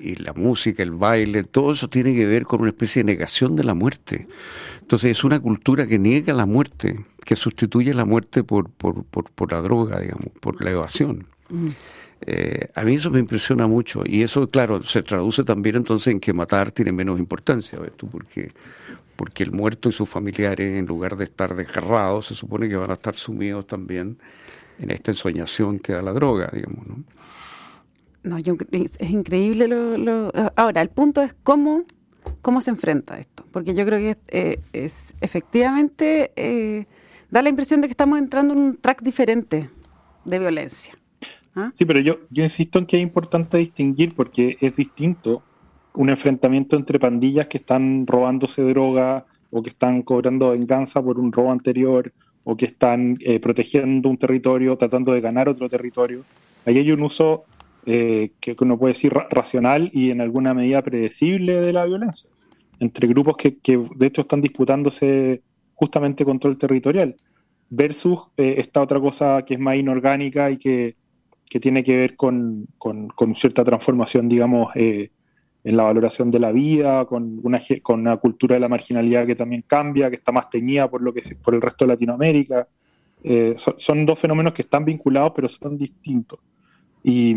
y 0.01 0.17
la 0.17 0.33
música, 0.33 0.83
el 0.83 0.93
baile, 0.93 1.45
todo 1.45 1.73
eso 1.73 1.89
tiene 1.89 2.15
que 2.15 2.27
ver 2.27 2.45
con 2.45 2.61
una 2.61 2.71
especie 2.71 3.03
de 3.03 3.13
negación 3.13 3.57
de 3.57 3.65
la 3.65 3.75
muerte. 3.75 4.27
Entonces, 4.81 5.13
es 5.13 5.25
una 5.25 5.39
cultura 5.39 5.87
que 5.87 5.99
niega 5.99 6.33
la 6.33 6.47
muerte, 6.47 7.05
que 7.25 7.37
sustituye 7.37 7.95
la 7.95 8.05
muerte 8.05 8.43
por, 8.43 8.71
por, 8.71 9.05
por, 9.05 9.53
la 9.53 9.61
droga, 9.61 10.01
digamos, 10.01 10.29
por 10.41 10.63
la 10.65 10.71
evasión. 10.71 11.27
Mm. 11.49 11.69
Eh, 12.27 12.69
a 12.75 12.85
mí 12.85 12.95
eso 12.95 13.11
me 13.11 13.19
impresiona 13.19 13.67
mucho 13.67 14.03
y 14.05 14.23
eso, 14.23 14.51
claro, 14.51 14.83
se 14.83 15.03
traduce 15.03 15.43
también 15.43 15.77
entonces 15.77 16.13
en 16.13 16.21
que 16.21 16.35
matar 16.35 16.71
tiene 16.71 16.93
menos 16.93 17.19
importancia, 17.19 17.79
¿ves 17.79 17.93
tú? 17.97 18.09
Porque, 18.09 18.53
porque 19.21 19.43
el 19.43 19.53
muerto 19.53 19.91
y 19.91 19.93
sus 19.93 20.09
familiares, 20.09 20.79
en 20.79 20.87
lugar 20.87 21.15
de 21.19 21.25
estar 21.25 21.55
desgarrados, 21.55 22.29
se 22.29 22.35
supone 22.35 22.71
que 22.71 22.77
van 22.77 22.91
a 22.91 22.95
estar 22.95 23.15
sumidos 23.15 23.67
también 23.67 24.17
en 24.79 24.91
esta 24.91 25.11
ensoñación 25.11 25.79
que 25.79 25.93
da 25.93 26.01
la 26.01 26.15
droga, 26.15 26.49
digamos, 26.51 26.87
¿no? 26.87 27.05
No, 28.23 28.39
yo, 28.39 28.57
es, 28.73 29.11
increíble 29.11 29.69
lo, 29.69 30.33
Ahora, 30.57 30.81
el 30.81 30.89
punto 30.89 31.21
es 31.21 31.35
cómo, 31.43 31.85
cómo 32.41 32.63
se 32.63 32.71
enfrenta 32.71 33.21
esto, 33.21 33.45
porque 33.53 33.75
yo 33.75 33.85
creo 33.85 33.99
que 33.99 34.17
eh, 34.29 34.59
es 34.73 35.15
efectivamente 35.21 36.33
eh, 36.37 36.87
da 37.31 37.43
la 37.43 37.51
impresión 37.51 37.83
de 37.83 37.89
que 37.89 37.93
estamos 37.93 38.19
entrando 38.19 38.55
en 38.55 38.61
un 38.61 38.77
track 38.79 39.03
diferente 39.03 39.69
de 40.25 40.39
violencia. 40.39 40.97
¿Ah? 41.55 41.73
Sí, 41.75 41.85
pero 41.85 42.01
yo, 42.01 42.21
yo 42.31 42.43
insisto 42.43 42.79
en 42.79 42.87
que 42.87 42.97
es 42.97 43.03
importante 43.03 43.59
distinguir 43.59 44.15
porque 44.15 44.57
es 44.63 44.77
distinto 44.77 45.43
un 45.95 46.09
enfrentamiento 46.09 46.77
entre 46.77 46.99
pandillas 46.99 47.47
que 47.47 47.59
están 47.59 48.07
robándose 48.07 48.63
droga 48.63 49.27
o 49.51 49.63
que 49.63 49.71
están 49.71 50.03
cobrando 50.03 50.51
venganza 50.51 51.03
por 51.03 51.19
un 51.19 51.33
robo 51.33 51.51
anterior 51.51 52.13
o 52.45 52.57
que 52.57 52.67
están 52.67 53.17
eh, 53.21 53.41
protegiendo 53.41 54.09
un 54.09 54.17
territorio, 54.17 54.77
tratando 54.77 55.13
de 55.13 55.21
ganar 55.21 55.49
otro 55.49 55.69
territorio. 55.69 56.25
Ahí 56.65 56.79
hay 56.79 56.93
un 56.93 57.03
uso 57.03 57.45
eh, 57.87 58.33
que 58.41 58.57
uno 58.61 58.79
puede 58.79 58.95
decir 58.95 59.13
racional 59.13 59.91
y 59.93 60.11
en 60.11 60.21
alguna 60.21 60.55
medida 60.55 60.83
predecible 60.83 61.61
de 61.61 61.73
la 61.73 61.85
violencia, 61.85 62.31
entre 62.79 63.09
grupos 63.09 63.37
que, 63.37 63.59
que 63.59 63.83
de 63.97 64.07
hecho 64.07 64.23
están 64.23 64.41
disputándose 64.41 65.43
justamente 65.75 66.25
control 66.25 66.57
territorial, 66.59 67.17
versus 67.69 68.21
eh, 68.37 68.57
esta 68.59 68.83
otra 68.83 69.01
cosa 69.01 69.43
que 69.47 69.55
es 69.55 69.61
más 69.61 69.77
inorgánica 69.77 70.51
y 70.51 70.59
que 70.59 70.97
que 71.51 71.59
tiene 71.59 71.83
que 71.83 71.97
ver 71.97 72.17
con, 72.17 72.69
cierta 73.35 73.65
transformación, 73.65 74.29
digamos, 74.29 74.71
eh, 74.77 75.11
en 75.63 75.77
la 75.77 75.85
valoración 75.85 76.31
de 76.31 76.39
la 76.39 76.53
vida, 76.53 77.05
con 77.05 77.39
una, 77.43 77.61
con 77.83 78.01
una 78.01 78.17
cultura 78.17 78.55
de 78.55 78.61
la 78.61 78.69
marginalidad 78.69 79.27
que 79.27 79.35
también 79.35 79.63
cambia, 79.67 80.09
que 80.09 80.17
está 80.17 80.33
más 80.33 80.49
teñida 80.49 80.91
por, 80.91 81.03
lo 81.03 81.13
que, 81.13 81.21
por 81.43 81.55
el 81.55 81.61
resto 81.61 81.85
de 81.85 81.93
Latinoamérica. 81.95 82.67
Eh, 83.23 83.55
son, 83.57 84.07
dos 84.07 84.19
fenómenos 84.19 84.55
que 84.55 84.63
están 84.63 84.83
vinculados, 84.85 85.33
pero 85.35 85.49
son 85.49 85.77
distintos. 85.77 86.39
Y 87.05 87.35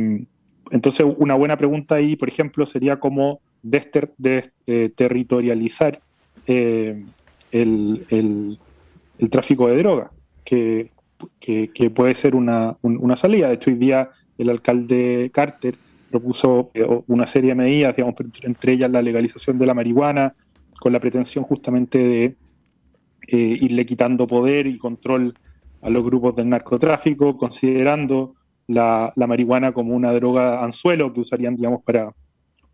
entonces 0.72 1.06
una 1.18 1.36
buena 1.36 1.58
pregunta 1.58 1.96
ahí, 1.96 2.16
por 2.16 2.30
ejemplo, 2.30 2.66
sería 2.66 2.98
cómo 3.00 3.42
desterritorializar 3.62 6.02
eh, 6.48 7.04
el, 7.52 8.06
el, 8.10 8.58
el, 9.20 9.30
tráfico 9.30 9.68
de 9.68 9.78
droga, 9.78 10.12
que 10.44 10.90
que, 11.40 11.92
puede 11.94 12.16
ser 12.16 12.36
una, 12.36 12.78
salida. 13.16 13.50
De 13.50 13.56
hecho, 13.56 13.70
hoy 13.70 13.78
día 13.78 14.10
el 14.38 14.50
alcalde 14.50 15.30
Carter 15.34 15.76
propuso 16.14 16.70
eh, 16.76 16.86
una 17.08 17.26
serie 17.26 17.50
de 17.50 17.56
medidas, 17.56 17.96
digamos, 17.96 18.16
entre 18.44 18.74
ellas 18.74 18.92
la 18.92 19.02
legalización 19.02 19.58
de 19.58 19.66
la 19.66 19.74
marihuana, 19.74 20.36
con 20.80 20.94
la 20.94 21.00
pretensión 21.00 21.44
justamente 21.44 21.98
de 21.98 22.36
eh, 23.28 23.58
irle 23.62 23.84
quitando 23.84 24.28
poder 24.28 24.68
y 24.68 24.78
control 24.78 25.34
a 25.82 25.90
los 25.90 26.04
grupos 26.04 26.36
del 26.36 26.50
narcotráfico, 26.50 27.36
considerando 27.36 28.36
la, 28.68 29.12
marihuana 29.16 29.72
como 29.72 29.96
una 29.96 30.14
droga 30.14 30.64
anzuelo 30.64 31.12
que 31.12 31.22
usarían, 31.22 31.56
digamos, 31.56 31.82
para, 31.84 32.14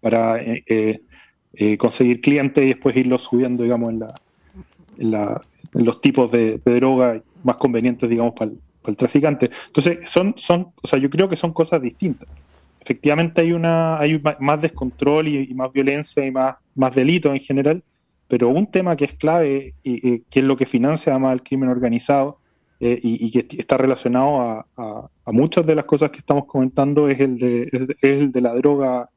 para 0.02 0.38
eh, 0.42 1.00
conseguir 1.78 2.20
clientes 2.20 2.62
y 2.62 2.68
después 2.68 2.96
irlos 2.98 3.22
subiendo, 3.22 3.64
digamos, 3.64 3.88
en, 3.90 4.00
la, 5.12 5.42
en, 5.74 5.86
los 5.86 6.02
tipos 6.02 6.30
de, 6.30 6.60
de 6.64 6.76
droga 6.76 7.22
más 7.44 7.56
convenientes, 7.56 8.10
digamos, 8.10 8.34
para 8.34 8.52
el, 8.52 8.96
traficante. 8.98 9.50
Entonces, 9.68 10.00
son, 10.06 10.34
son, 10.36 10.74
o 10.82 10.88
sea, 10.88 11.00
yo 11.00 11.10
creo 11.10 11.30
que 11.30 11.38
son 11.38 11.54
cosas 11.54 11.82
distintas. 11.82 12.28
Efectivamente 12.80 13.42
hay 13.42 13.54
una, 13.54 14.00
hay 14.00 14.22
más 14.40 14.62
descontrol 14.62 15.28
y, 15.28 15.54
más 15.54 15.72
violencia 15.72 16.26
y 16.26 16.32
más, 16.32 16.58
más 16.76 16.96
delito 16.96 17.32
en 17.34 17.40
general, 17.40 17.84
pero 18.28 18.50
un 18.50 18.68
tema 18.68 18.96
que 18.96 19.06
es 19.06 19.14
clave 19.14 19.74
y, 19.84 20.20
que 20.22 20.40
es 20.40 20.46
lo 20.46 20.56
que 20.56 20.66
financia 20.66 21.12
además 21.12 21.34
el 21.34 21.44
crimen 21.44 21.70
organizado 21.70 22.40
eh, 22.80 23.00
y, 23.02 23.30
que 23.32 23.46
está 23.58 23.78
relacionado 23.78 24.42
a, 24.42 24.66
a, 25.26 25.32
muchas 25.32 25.66
de 25.66 25.76
las 25.76 25.86
cosas 25.86 26.12
que 26.12 26.20
estamos 26.20 26.46
comentando 26.46 27.10
es 27.10 27.20
el 27.20 27.38
de, 27.38 27.64
es 28.02 28.22
el 28.22 28.32
de 28.32 28.42
la 28.42 28.54
droga 28.54 29.10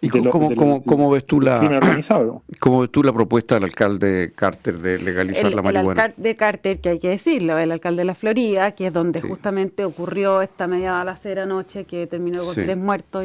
¿Y 0.00 0.10
cómo, 0.10 1.10
ves 1.10 1.24
tú 1.24 1.40
la 1.40 1.60
cómo 2.60 2.80
ves 2.80 2.90
tú 2.90 3.02
la 3.02 3.12
propuesta 3.12 3.54
del 3.54 3.64
alcalde 3.64 4.32
Carter 4.34 4.78
de 4.78 4.98
legalizar 4.98 5.54
la 5.54 5.62
marihuana? 5.62 5.92
El 5.92 6.10
alcalde 6.10 6.36
Carter, 6.36 6.80
que 6.80 6.88
hay 6.90 6.98
que 6.98 7.08
decirlo, 7.08 7.58
el 7.58 7.72
alcalde 7.72 8.02
de 8.02 8.04
la 8.04 8.14
Florida, 8.14 8.72
que 8.72 8.88
es 8.88 8.92
donde 8.92 9.22
justamente 9.22 9.84
ocurrió 9.84 10.42
esta 10.42 10.66
media 10.66 10.92
balacera 10.92 11.44
anoche 11.44 11.84
que 11.84 12.06
terminó 12.06 12.44
con 12.44 12.54
tres 12.54 12.76
muertos 12.76 13.24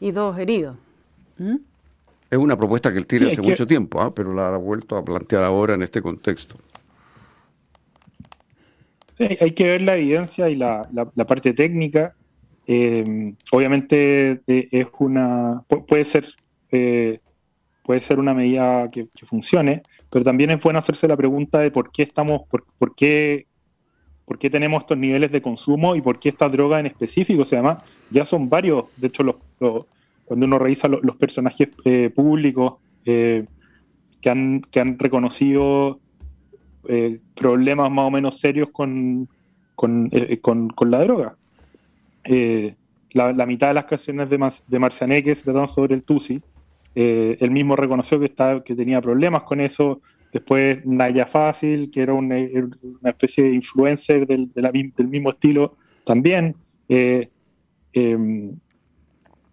y, 0.00 0.10
dos 0.10 0.38
heridos. 0.38 0.76
¿Mm? 1.38 1.56
Es 2.30 2.38
una 2.38 2.56
propuesta 2.56 2.90
que 2.90 2.98
él 2.98 3.06
tiene 3.06 3.28
hace 3.28 3.42
mucho 3.42 3.66
tiempo, 3.66 4.00
¿ah? 4.00 4.14
pero 4.14 4.32
la 4.32 4.54
ha 4.54 4.56
vuelto 4.56 4.96
a 4.96 5.04
plantear 5.04 5.44
ahora 5.44 5.74
en 5.74 5.82
este 5.82 6.00
contexto. 6.00 6.56
Sí, 9.12 9.36
hay 9.40 9.52
que 9.52 9.64
ver 9.64 9.82
la 9.82 9.96
evidencia 9.96 10.48
y 10.48 10.56
la 10.56 10.88
parte 11.26 11.52
técnica 11.52 12.14
eh, 12.66 13.34
obviamente 13.52 14.40
eh, 14.48 14.68
es 14.72 14.88
una 14.98 15.62
puede 15.68 16.04
ser 16.04 16.26
eh, 16.72 17.20
puede 17.84 18.00
ser 18.00 18.18
una 18.18 18.34
medida 18.34 18.90
que, 18.90 19.08
funcione, 19.24 19.84
pero 20.10 20.24
también 20.24 20.50
es 20.50 20.60
bueno 20.60 20.80
hacerse 20.80 21.06
la 21.06 21.16
pregunta 21.16 21.60
de 21.60 21.70
por 21.70 21.92
qué 21.92 22.02
estamos, 22.02 22.42
por, 22.48 22.94
qué 22.96 23.46
por 24.24 24.40
qué 24.40 24.50
tenemos 24.50 24.80
estos 24.80 24.98
niveles 24.98 25.30
de 25.30 25.40
consumo 25.40 25.94
y 25.94 26.00
por 26.00 26.18
qué 26.18 26.30
esta 26.30 26.48
droga 26.48 26.80
en 26.80 26.86
específico. 26.86 27.42
O 27.42 27.46
sea, 27.46 27.60
además, 27.60 27.84
ya 28.10 28.24
son 28.24 28.48
varios, 28.48 28.86
de 28.96 29.06
hecho, 29.06 29.22
los, 29.22 29.36
cuando 30.24 30.46
uno 30.46 30.58
revisa 30.58 30.88
los, 30.88 31.16
personajes 31.16 31.68
públicos 32.12 32.74
que, 33.04 33.46
han, 34.24 34.62
que 34.62 34.80
han 34.80 34.98
reconocido 34.98 36.00
problemas 37.36 37.88
más 37.92 38.08
o 38.08 38.10
menos 38.10 38.40
serios 38.40 38.70
con, 38.72 39.28
con, 39.76 40.10
con 40.74 40.90
la 40.90 41.04
droga. 41.04 41.36
Eh, 42.26 42.74
la, 43.12 43.46
mitad 43.46 43.68
de 43.68 43.74
las 43.74 43.86
canciones 43.86 44.28
de, 44.28 44.52
de 44.66 44.78
Marcianeque 44.78 45.34
se 45.34 45.66
sobre 45.68 45.94
el 45.94 46.02
Tusi. 46.02 46.42
Eh, 46.94 47.36
él 47.40 47.50
mismo 47.50 47.76
reconoció 47.76 48.18
que, 48.18 48.28
tenía 48.74 49.00
problemas 49.00 49.42
con 49.42 49.60
eso. 49.60 50.00
Después 50.32 50.84
Naya 50.84 51.26
Fácil, 51.26 51.90
que 51.90 52.02
era 52.02 52.12
una, 52.12 52.38
especie 53.04 53.44
de 53.44 53.54
influencer 53.54 54.26
del, 54.26 54.50
mismo 55.08 55.30
estilo, 55.30 55.76
también. 56.04 56.56
Eh, 56.88 57.30
em, 57.92 58.56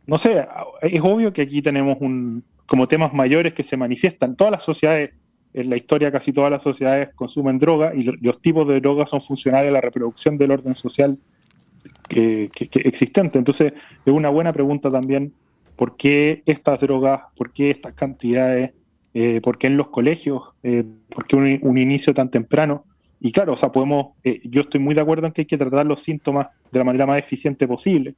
no 0.05 0.17
sé, 0.17 0.45
es 0.81 1.01
obvio 1.01 1.31
que 1.31 1.41
aquí 1.41 1.61
tenemos 1.61 1.97
un, 2.01 2.43
como 2.65 2.87
temas 2.87 3.13
mayores 3.13 3.53
que 3.53 3.63
se 3.63 3.77
manifiestan. 3.77 4.35
Todas 4.35 4.51
las 4.51 4.63
sociedades, 4.63 5.11
en 5.53 5.69
la 5.69 5.77
historia 5.77 6.11
casi 6.11 6.33
todas 6.33 6.51
las 6.51 6.63
sociedades 6.63 7.09
consumen 7.13 7.59
droga 7.59 7.93
y 7.95 8.03
los 8.03 8.41
tipos 8.41 8.67
de 8.67 8.81
drogas 8.81 9.09
son 9.09 9.21
funcionales 9.21 9.69
a 9.69 9.73
la 9.73 9.81
reproducción 9.81 10.37
del 10.37 10.51
orden 10.51 10.75
social 10.75 11.17
que, 12.07 12.49
existente. 12.83 13.37
Entonces, 13.37 13.73
es 14.05 14.13
una 14.13 14.29
buena 14.29 14.53
pregunta 14.53 14.91
también, 14.91 15.33
¿por 15.75 15.95
qué 15.95 16.43
estas 16.45 16.79
drogas, 16.79 17.21
por 17.35 17.51
qué 17.51 17.69
estas 17.69 17.93
cantidades, 17.93 18.71
eh, 19.13 19.41
por 19.41 19.57
qué 19.57 19.67
en 19.67 19.77
los 19.77 19.89
colegios, 19.89 20.49
eh, 20.63 20.83
por 21.09 21.25
qué 21.25 21.35
un, 21.35 21.77
inicio 21.77 22.13
tan 22.13 22.29
temprano? 22.29 22.85
Y 23.19 23.31
claro, 23.31 23.53
o 23.53 23.57
sea, 23.57 23.71
podemos, 23.71 24.17
eh, 24.23 24.41
yo 24.43 24.61
estoy 24.61 24.79
muy 24.79 24.95
de 24.95 25.01
acuerdo 25.01 25.27
en 25.27 25.33
que 25.33 25.41
hay 25.41 25.45
que 25.45 25.57
tratar 25.57 25.85
los 25.85 26.01
síntomas 26.01 26.49
de 26.71 26.79
la 26.79 26.85
manera 26.85 27.05
más 27.05 27.19
eficiente 27.19 27.67
posible. 27.67 28.15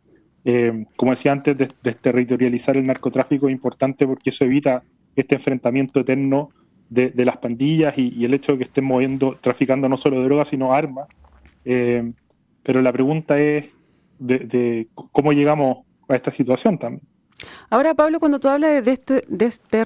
Como 0.95 1.11
decía 1.11 1.31
antes, 1.31 1.57
desterritorializar 1.81 2.77
el 2.77 2.85
narcotráfico 2.85 3.47
es 3.47 3.51
importante 3.51 4.05
porque 4.05 4.29
eso 4.29 4.45
evita 4.45 4.83
este 5.15 5.33
enfrentamiento 5.33 6.01
eterno 6.01 6.51
de, 6.87 7.25
las 7.25 7.37
pandillas 7.37 7.97
y, 7.97 8.23
el 8.23 8.35
hecho 8.35 8.51
de 8.51 8.59
que 8.59 8.63
estén 8.65 8.85
moviendo, 8.85 9.39
traficando 9.41 9.89
no 9.89 9.97
solo 9.97 10.21
drogas, 10.21 10.49
sino 10.49 10.71
armas. 10.71 11.07
Pero 12.65 12.81
la 12.81 12.91
pregunta 12.91 13.39
es, 13.39 13.69
de, 14.17 14.87
cómo 15.11 15.33
llegamos 15.33 15.85
a 16.09 16.15
esta 16.15 16.31
situación 16.31 16.79
también. 16.79 17.03
Ahora, 17.69 17.93
Pablo, 17.93 18.19
cuando 18.19 18.39
tú 18.39 18.47
hablas 18.47 18.83
de 18.83 18.91
este, 18.91 19.23
de 19.27 19.45
este 19.45 19.83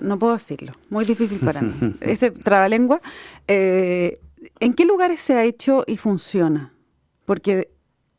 no 0.00 0.18
puedo 0.18 0.32
decirlo, 0.32 0.72
muy 0.88 1.04
difícil 1.04 1.38
para 1.38 1.60
mí, 1.60 1.72
ese 2.00 2.30
trabalengua, 2.30 3.00
eh, 3.46 4.20
¿en 4.58 4.72
qué 4.72 4.86
lugares 4.86 5.20
se 5.20 5.34
ha 5.34 5.44
hecho 5.44 5.84
y 5.86 5.98
funciona? 5.98 6.72
Porque 7.26 7.68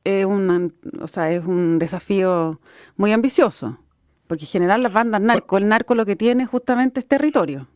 es, 0.04 0.26
una, 0.26 0.70
o 1.02 1.08
sea, 1.08 1.32
es 1.32 1.44
un 1.44 1.80
desafío 1.80 2.60
muy 2.98 3.12
ambicioso, 3.12 3.80
porque 4.28 4.44
en 4.44 4.50
general 4.50 4.84
las 4.84 4.94
bandas 4.94 5.22
narco, 5.22 5.58
el 5.58 5.68
narco 5.68 5.96
lo 5.96 6.06
que 6.06 6.16
tiene 6.16 6.46
justamente 6.46 7.00
es 7.00 7.08
territorio. 7.08 7.68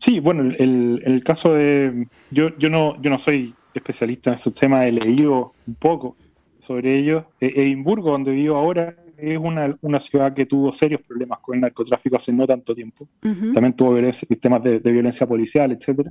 Sí, 0.00 0.14
Sí, 0.14 0.20
bueno, 0.20 0.42
el, 0.42 1.00
el, 1.04 1.22
caso 1.22 1.54
de. 1.54 2.08
Yo, 2.30 2.56
yo, 2.56 2.70
no, 2.70 3.00
yo 3.00 3.08
no 3.08 3.20
soy 3.20 3.54
especialista 3.78 4.30
en 4.30 4.34
esos 4.34 4.54
temas, 4.54 4.86
he 4.86 4.92
leído 4.92 5.52
un 5.66 5.74
poco 5.74 6.16
sobre 6.58 6.96
ellos. 6.96 7.24
E, 7.40 7.52
Edimburgo, 7.56 8.10
donde 8.10 8.32
vivo 8.32 8.56
ahora, 8.56 8.94
es 9.16 9.38
una, 9.38 9.76
una, 9.82 10.00
ciudad 10.00 10.34
que 10.34 10.46
tuvo 10.46 10.72
serios 10.72 11.00
problemas 11.00 11.38
con 11.40 11.54
el 11.54 11.60
narcotráfico 11.60 12.16
hace 12.16 12.32
no 12.32 12.46
tanto 12.46 12.74
tiempo. 12.74 13.08
También 13.20 13.74
tuvo 13.74 13.96
temas 14.40 14.62
de, 14.62 14.80
de, 14.80 14.92
violencia 14.92 15.26
policial, 15.26 15.70
etc. 15.70 16.08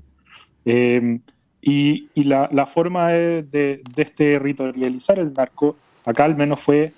Eh, 0.65 1.19
y, 1.61 2.09
y 2.15 2.23
la, 2.23 2.49
la, 2.51 2.65
forma 2.65 3.09
de, 3.09 3.43
de, 3.43 4.05
territorializar 4.05 5.19
el 5.19 5.33
narco, 5.33 5.75
acá 6.05 6.25
al 6.25 6.35
menos 6.35 6.61
fue 6.61 6.93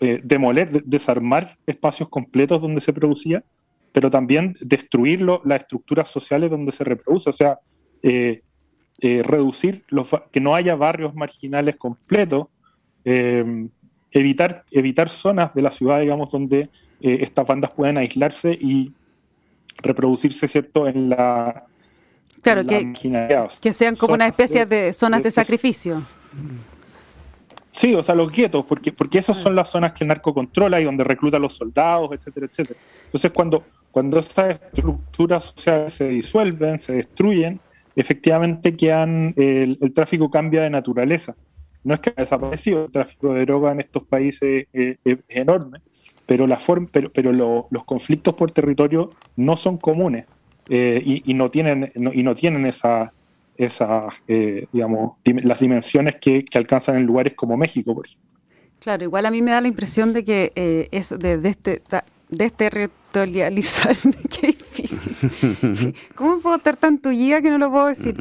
eh, 0.00 0.20
demoler, 0.24 0.82
desarmar 0.82 1.56
espacios 1.66 2.08
completos 2.08 2.60
donde 2.60 2.80
se 2.80 2.92
producía, 2.92 3.44
pero 3.92 4.10
también 4.10 4.54
destruir 4.60 5.20
las 5.20 5.60
estructuras 5.60 6.10
sociales 6.10 6.50
donde 6.50 6.72
se 6.72 6.82
reproduce. 6.82 7.30
O 7.30 7.32
sea, 7.32 7.60
eh, 8.02 8.42
eh, 9.04 9.20
reducir, 9.24 9.82
los, 9.88 10.08
que 10.30 10.38
no 10.38 10.54
haya 10.54 10.76
barrios 10.76 11.12
marginales 11.12 11.74
completos, 11.74 12.46
eh, 13.04 13.66
evitar, 14.12 14.64
evitar 14.70 15.08
zonas 15.08 15.52
de 15.54 15.62
la 15.62 15.72
ciudad, 15.72 15.98
digamos, 15.98 16.30
donde 16.30 16.70
eh, 17.00 17.18
estas 17.20 17.44
bandas 17.44 17.72
puedan 17.72 17.98
aislarse 17.98 18.52
y 18.52 18.92
reproducirse, 19.78 20.46
¿cierto?, 20.46 20.86
en 20.86 21.08
la... 21.08 21.66
Claro, 22.42 22.64
que, 22.64 22.92
que 23.60 23.72
sean 23.72 23.96
como 23.96 24.14
una 24.14 24.28
especie 24.28 24.66
de, 24.66 24.92
zonas 24.92 25.20
de, 25.24 25.32
sacrificio. 25.32 26.00
Sí, 27.72 27.96
o 27.96 28.04
sea, 28.04 28.14
los 28.14 28.30
guetos, 28.30 28.64
porque, 28.64 28.92
porque 28.92 29.18
esas 29.18 29.36
son 29.36 29.56
las 29.56 29.68
zonas 29.68 29.94
que 29.94 30.04
el 30.04 30.08
narco 30.08 30.32
controla 30.32 30.80
y 30.80 30.84
donde 30.84 31.02
recluta 31.02 31.38
a 31.38 31.40
los 31.40 31.54
soldados, 31.54 32.12
etcétera, 32.12 32.46
etcétera. 32.46 32.78
Entonces, 33.06 33.32
cuando, 33.32 33.64
cuando 33.90 34.20
esas 34.20 34.60
estructuras 34.60 35.46
sociales 35.56 35.94
se 35.94 36.08
disuelven, 36.08 36.78
se 36.78 36.92
destruyen, 36.92 37.58
efectivamente 37.96 38.76
que 38.76 38.90
el, 38.90 39.78
el, 39.80 39.92
tráfico 39.92 40.30
cambia 40.30 40.62
de 40.62 40.70
naturaleza. 40.70 41.34
No 41.84 41.94
es 41.94 42.00
que 42.00 42.10
ha 42.10 42.20
desaparecido, 42.20 42.84
el 42.86 42.92
tráfico 42.92 43.34
de 43.34 43.44
droga 43.44 43.72
en 43.72 43.80
estos 43.80 44.04
países 44.04 44.66
es, 44.72 44.98
enorme, 45.28 45.80
pero, 46.26 46.46
la 46.46 46.58
forma, 46.58 46.88
pero, 46.92 47.10
pero 47.12 47.32
los 47.32 47.84
conflictos 47.84 48.34
por 48.34 48.52
territorio 48.52 49.10
no 49.36 49.56
son 49.56 49.78
comunes 49.78 50.26
eh, 50.68 51.02
y, 51.04 51.34
no 51.34 51.50
tienen, 51.50 51.92
y 51.94 52.22
no 52.22 52.34
tienen 52.34 52.66
esa, 52.66 53.12
esa 53.56 54.08
eh, 54.28 54.66
digamos, 54.72 55.14
las 55.24 55.58
dimensiones 55.58 56.16
que, 56.16 56.44
que, 56.44 56.58
alcanzan 56.58 56.96
en 56.96 57.04
lugares 57.04 57.34
como 57.34 57.56
México, 57.56 57.94
por 57.94 58.06
ejemplo. 58.06 58.30
Claro, 58.78 59.04
igual 59.04 59.26
a 59.26 59.30
mí 59.30 59.42
me 59.42 59.50
da 59.50 59.60
la 59.60 59.68
impresión 59.68 60.12
de 60.12 60.24
que 60.24 60.52
eh, 60.54 60.88
eso 60.92 61.18
de, 61.18 61.38
de 61.38 61.48
este 61.48 61.82
difícil. 63.50 64.58
¿Cómo 66.14 66.40
puedo 66.40 66.56
estar 66.56 66.76
tan 66.76 66.98
tuya 66.98 67.40
que 67.40 67.50
no 67.50 67.58
lo 67.58 67.70
puedo 67.70 67.86
decir? 67.86 68.16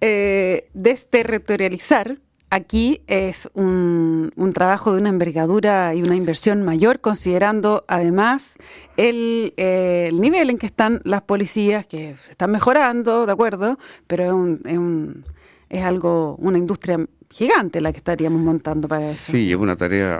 Eh, 0.00 0.68
desterritorializar 0.74 2.18
aquí 2.50 3.02
es 3.06 3.50
un, 3.54 4.32
trabajo 4.54 4.92
de 4.92 5.00
una 5.00 5.08
envergadura 5.10 5.94
y 5.94 6.02
una 6.02 6.16
inversión 6.16 6.62
mayor, 6.62 7.00
considerando 7.00 7.84
además 7.88 8.54
el, 8.96 9.54
eh, 9.56 10.06
el, 10.08 10.20
nivel 10.20 10.50
en 10.50 10.58
que 10.58 10.66
están 10.66 11.00
las 11.04 11.22
policías, 11.22 11.86
que 11.86 12.16
se 12.16 12.32
están 12.32 12.50
mejorando, 12.50 13.26
¿de 13.26 13.32
acuerdo? 13.32 13.78
Pero 14.06 14.24
es, 14.24 14.32
un, 14.32 14.60
es, 14.64 14.78
un, 14.78 15.24
es 15.68 15.84
algo, 15.84 16.36
una 16.36 16.58
industria 16.58 17.06
gigante 17.30 17.80
la 17.80 17.92
que 17.92 17.98
estaríamos 17.98 18.40
montando 18.40 18.88
para 18.88 19.10
eso. 19.10 19.32
Sí, 19.32 19.50
es 19.50 19.56
una 19.56 19.76
tarea 19.76 20.18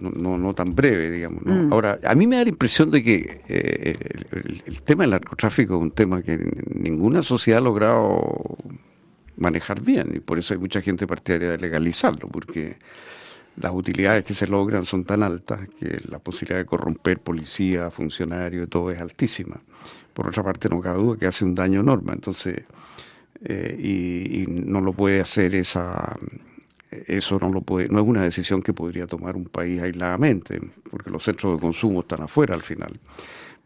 no, 0.00 0.36
no, 0.38 0.54
tan 0.54 0.74
breve, 0.74 1.10
digamos. 1.10 1.42
Mm. 1.44 1.72
Ahora, 1.72 1.98
a 2.04 2.14
mí 2.14 2.26
me 2.26 2.36
da 2.36 2.42
la 2.42 2.48
impresión 2.48 2.90
de 2.90 3.02
que 3.02 3.42
eh, 3.48 3.94
el, 4.66 4.82
tema 4.82 5.04
del 5.04 5.12
narcotráfico 5.12 5.76
es 5.76 5.82
un 5.82 5.92
tema 5.92 6.22
que 6.22 6.38
ninguna 6.74 7.22
sociedad 7.22 7.58
ha 7.58 7.62
logrado 7.62 8.56
manejar 9.36 9.80
bien 9.80 10.12
y 10.14 10.20
por 10.20 10.38
eso 10.38 10.54
hay 10.54 10.60
mucha 10.60 10.80
gente 10.80 11.06
partidaria 11.06 11.50
de 11.50 11.58
legalizarlo, 11.58 12.28
porque 12.28 12.76
las 13.56 13.72
utilidades 13.72 14.24
que 14.24 14.34
se 14.34 14.46
logran 14.46 14.84
son 14.84 15.04
tan 15.04 15.22
altas 15.22 15.60
que 15.78 15.98
la 16.08 16.18
posibilidad 16.18 16.58
de 16.58 16.66
corromper 16.66 17.20
policía, 17.20 17.90
funcionario, 17.90 18.66
todo 18.66 18.90
es 18.90 19.00
altísima. 19.00 19.60
Por 20.12 20.28
otra 20.28 20.42
parte, 20.42 20.68
no 20.68 20.80
cabe 20.80 20.98
duda 20.98 21.18
que 21.18 21.26
hace 21.26 21.44
un 21.44 21.54
daño 21.54 21.80
enorme. 21.80 22.12
Entonces, 22.12 22.62
eh, 23.44 23.76
y, 23.78 24.46
no 24.48 24.80
lo 24.80 24.92
puede 24.92 25.20
hacer 25.20 25.54
esa 25.54 26.16
eso 26.90 27.38
no 27.40 27.48
lo 27.48 27.62
puede 27.62 27.88
no 27.88 28.00
es 28.00 28.06
una 28.06 28.22
decisión 28.22 28.62
que 28.62 28.74
podría 28.74 29.06
tomar 29.06 29.34
un 29.34 29.46
país 29.46 29.80
aisladamente 29.80 30.60
porque 30.90 31.10
los 31.10 31.24
centros 31.24 31.54
de 31.54 31.60
consumo 31.60 32.00
están 32.00 32.22
afuera 32.22 32.54
al 32.54 32.62
final. 32.62 33.00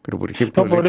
Pero 0.02 0.18
por 0.18 0.30
ejemplo 0.30 0.64
el, 0.64 0.86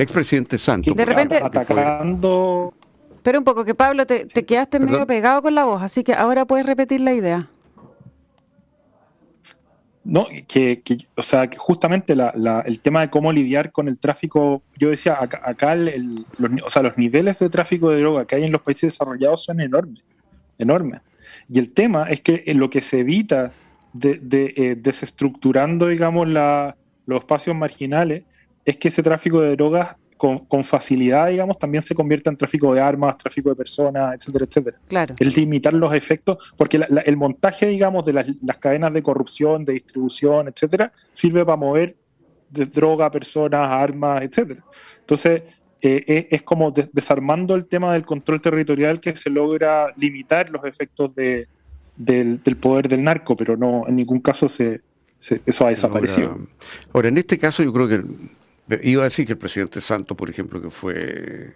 expresidente 0.00 0.56
Santos 0.56 0.94
de 0.94 1.04
repente 1.04 1.36
atacando 1.36 2.72
pero 3.22 3.38
un 3.38 3.44
poco 3.44 3.64
que 3.64 3.74
Pablo 3.74 4.06
te, 4.06 4.24
te 4.24 4.46
quedaste 4.46 4.80
medio 4.80 5.06
pegado 5.06 5.42
con 5.42 5.54
la 5.54 5.64
voz 5.64 5.82
así 5.82 6.02
que 6.02 6.14
ahora 6.14 6.46
puedes 6.46 6.64
repetir 6.64 7.02
la 7.02 7.12
idea 7.12 7.50
no, 10.02 10.26
que, 10.48 10.82
o 11.14 11.22
sea, 11.22 11.48
que 11.48 11.58
justamente 11.58 12.14
el 12.14 12.80
tema 12.80 13.02
de 13.02 13.10
cómo 13.10 13.32
lidiar 13.32 13.70
con 13.70 13.86
el 13.86 13.98
tráfico, 13.98 14.62
yo 14.78 14.88
decía, 14.88 15.18
acá, 15.20 15.76
los, 15.76 16.50
o 16.64 16.70
sea, 16.70 16.82
los 16.82 16.96
niveles 16.96 17.38
de 17.38 17.50
tráfico 17.50 17.90
de 17.90 18.00
droga 18.00 18.24
que 18.24 18.36
hay 18.36 18.44
en 18.44 18.52
los 18.52 18.62
países 18.62 18.94
desarrollados 18.94 19.44
son 19.44 19.60
enormes, 19.60 20.02
enormes. 20.58 21.02
Y 21.48 21.58
el 21.58 21.72
tema 21.72 22.04
es 22.08 22.22
que 22.22 22.42
lo 22.54 22.70
que 22.70 22.80
se 22.80 23.00
evita 23.00 23.52
de, 23.92 24.54
eh, 24.56 24.76
desestructurando, 24.78 25.88
digamos, 25.88 26.28
los 26.28 27.18
espacios 27.18 27.54
marginales, 27.54 28.22
es 28.64 28.76
que 28.78 28.88
ese 28.88 29.02
tráfico 29.02 29.40
de 29.40 29.56
drogas 29.56 29.96
con, 30.20 30.64
facilidad, 30.64 31.28
digamos, 31.28 31.58
también 31.58 31.82
se 31.82 31.94
convierte 31.94 32.28
en 32.28 32.36
tráfico 32.36 32.74
de 32.74 32.80
armas, 32.80 33.16
tráfico 33.16 33.48
de 33.48 33.56
personas, 33.56 34.14
etcétera, 34.16 34.44
etcétera. 34.44 34.76
Claro. 34.86 35.14
El 35.18 35.30
limitar 35.30 35.72
los 35.72 35.94
efectos, 35.94 36.36
porque 36.58 36.78
el 37.06 37.16
montaje, 37.16 37.68
digamos, 37.68 38.04
de 38.04 38.12
las, 38.12 38.58
cadenas 38.58 38.92
de 38.92 39.02
corrupción, 39.02 39.64
de 39.64 39.72
distribución, 39.72 40.48
etcétera, 40.48 40.92
sirve 41.14 41.42
para 41.42 41.56
mover 41.56 41.96
de 42.50 42.66
droga, 42.66 43.10
personas, 43.10 43.66
armas, 43.66 44.22
etcétera. 44.22 44.62
Entonces, 44.98 45.42
eh, 45.80 46.28
es, 46.30 46.42
como 46.42 46.70
desarmando 46.70 47.54
el 47.54 47.64
tema 47.64 47.94
del 47.94 48.04
control 48.04 48.42
territorial 48.42 49.00
que 49.00 49.16
se 49.16 49.30
logra 49.30 49.94
limitar 49.96 50.50
los 50.50 50.62
efectos 50.66 51.14
de, 51.14 51.48
del, 51.96 52.40
poder 52.60 52.88
del 52.88 53.02
narco, 53.02 53.38
pero 53.38 53.56
no 53.56 53.88
en 53.88 53.96
ningún 53.96 54.20
caso 54.20 54.50
se, 54.50 54.82
eso 55.46 55.66
ha 55.66 55.70
desaparecido. 55.70 56.38
ahora, 56.92 57.08
en 57.08 57.16
este 57.16 57.38
caso 57.38 57.62
yo 57.62 57.72
creo 57.72 57.88
que 57.88 58.04
Iba 58.82 59.02
a 59.02 59.04
decir 59.04 59.26
que 59.26 59.32
el 59.32 59.38
presidente 59.38 59.80
Santos, 59.80 60.16
por 60.16 60.30
ejemplo, 60.30 60.60
que 60.60 60.70
fue 60.70 61.54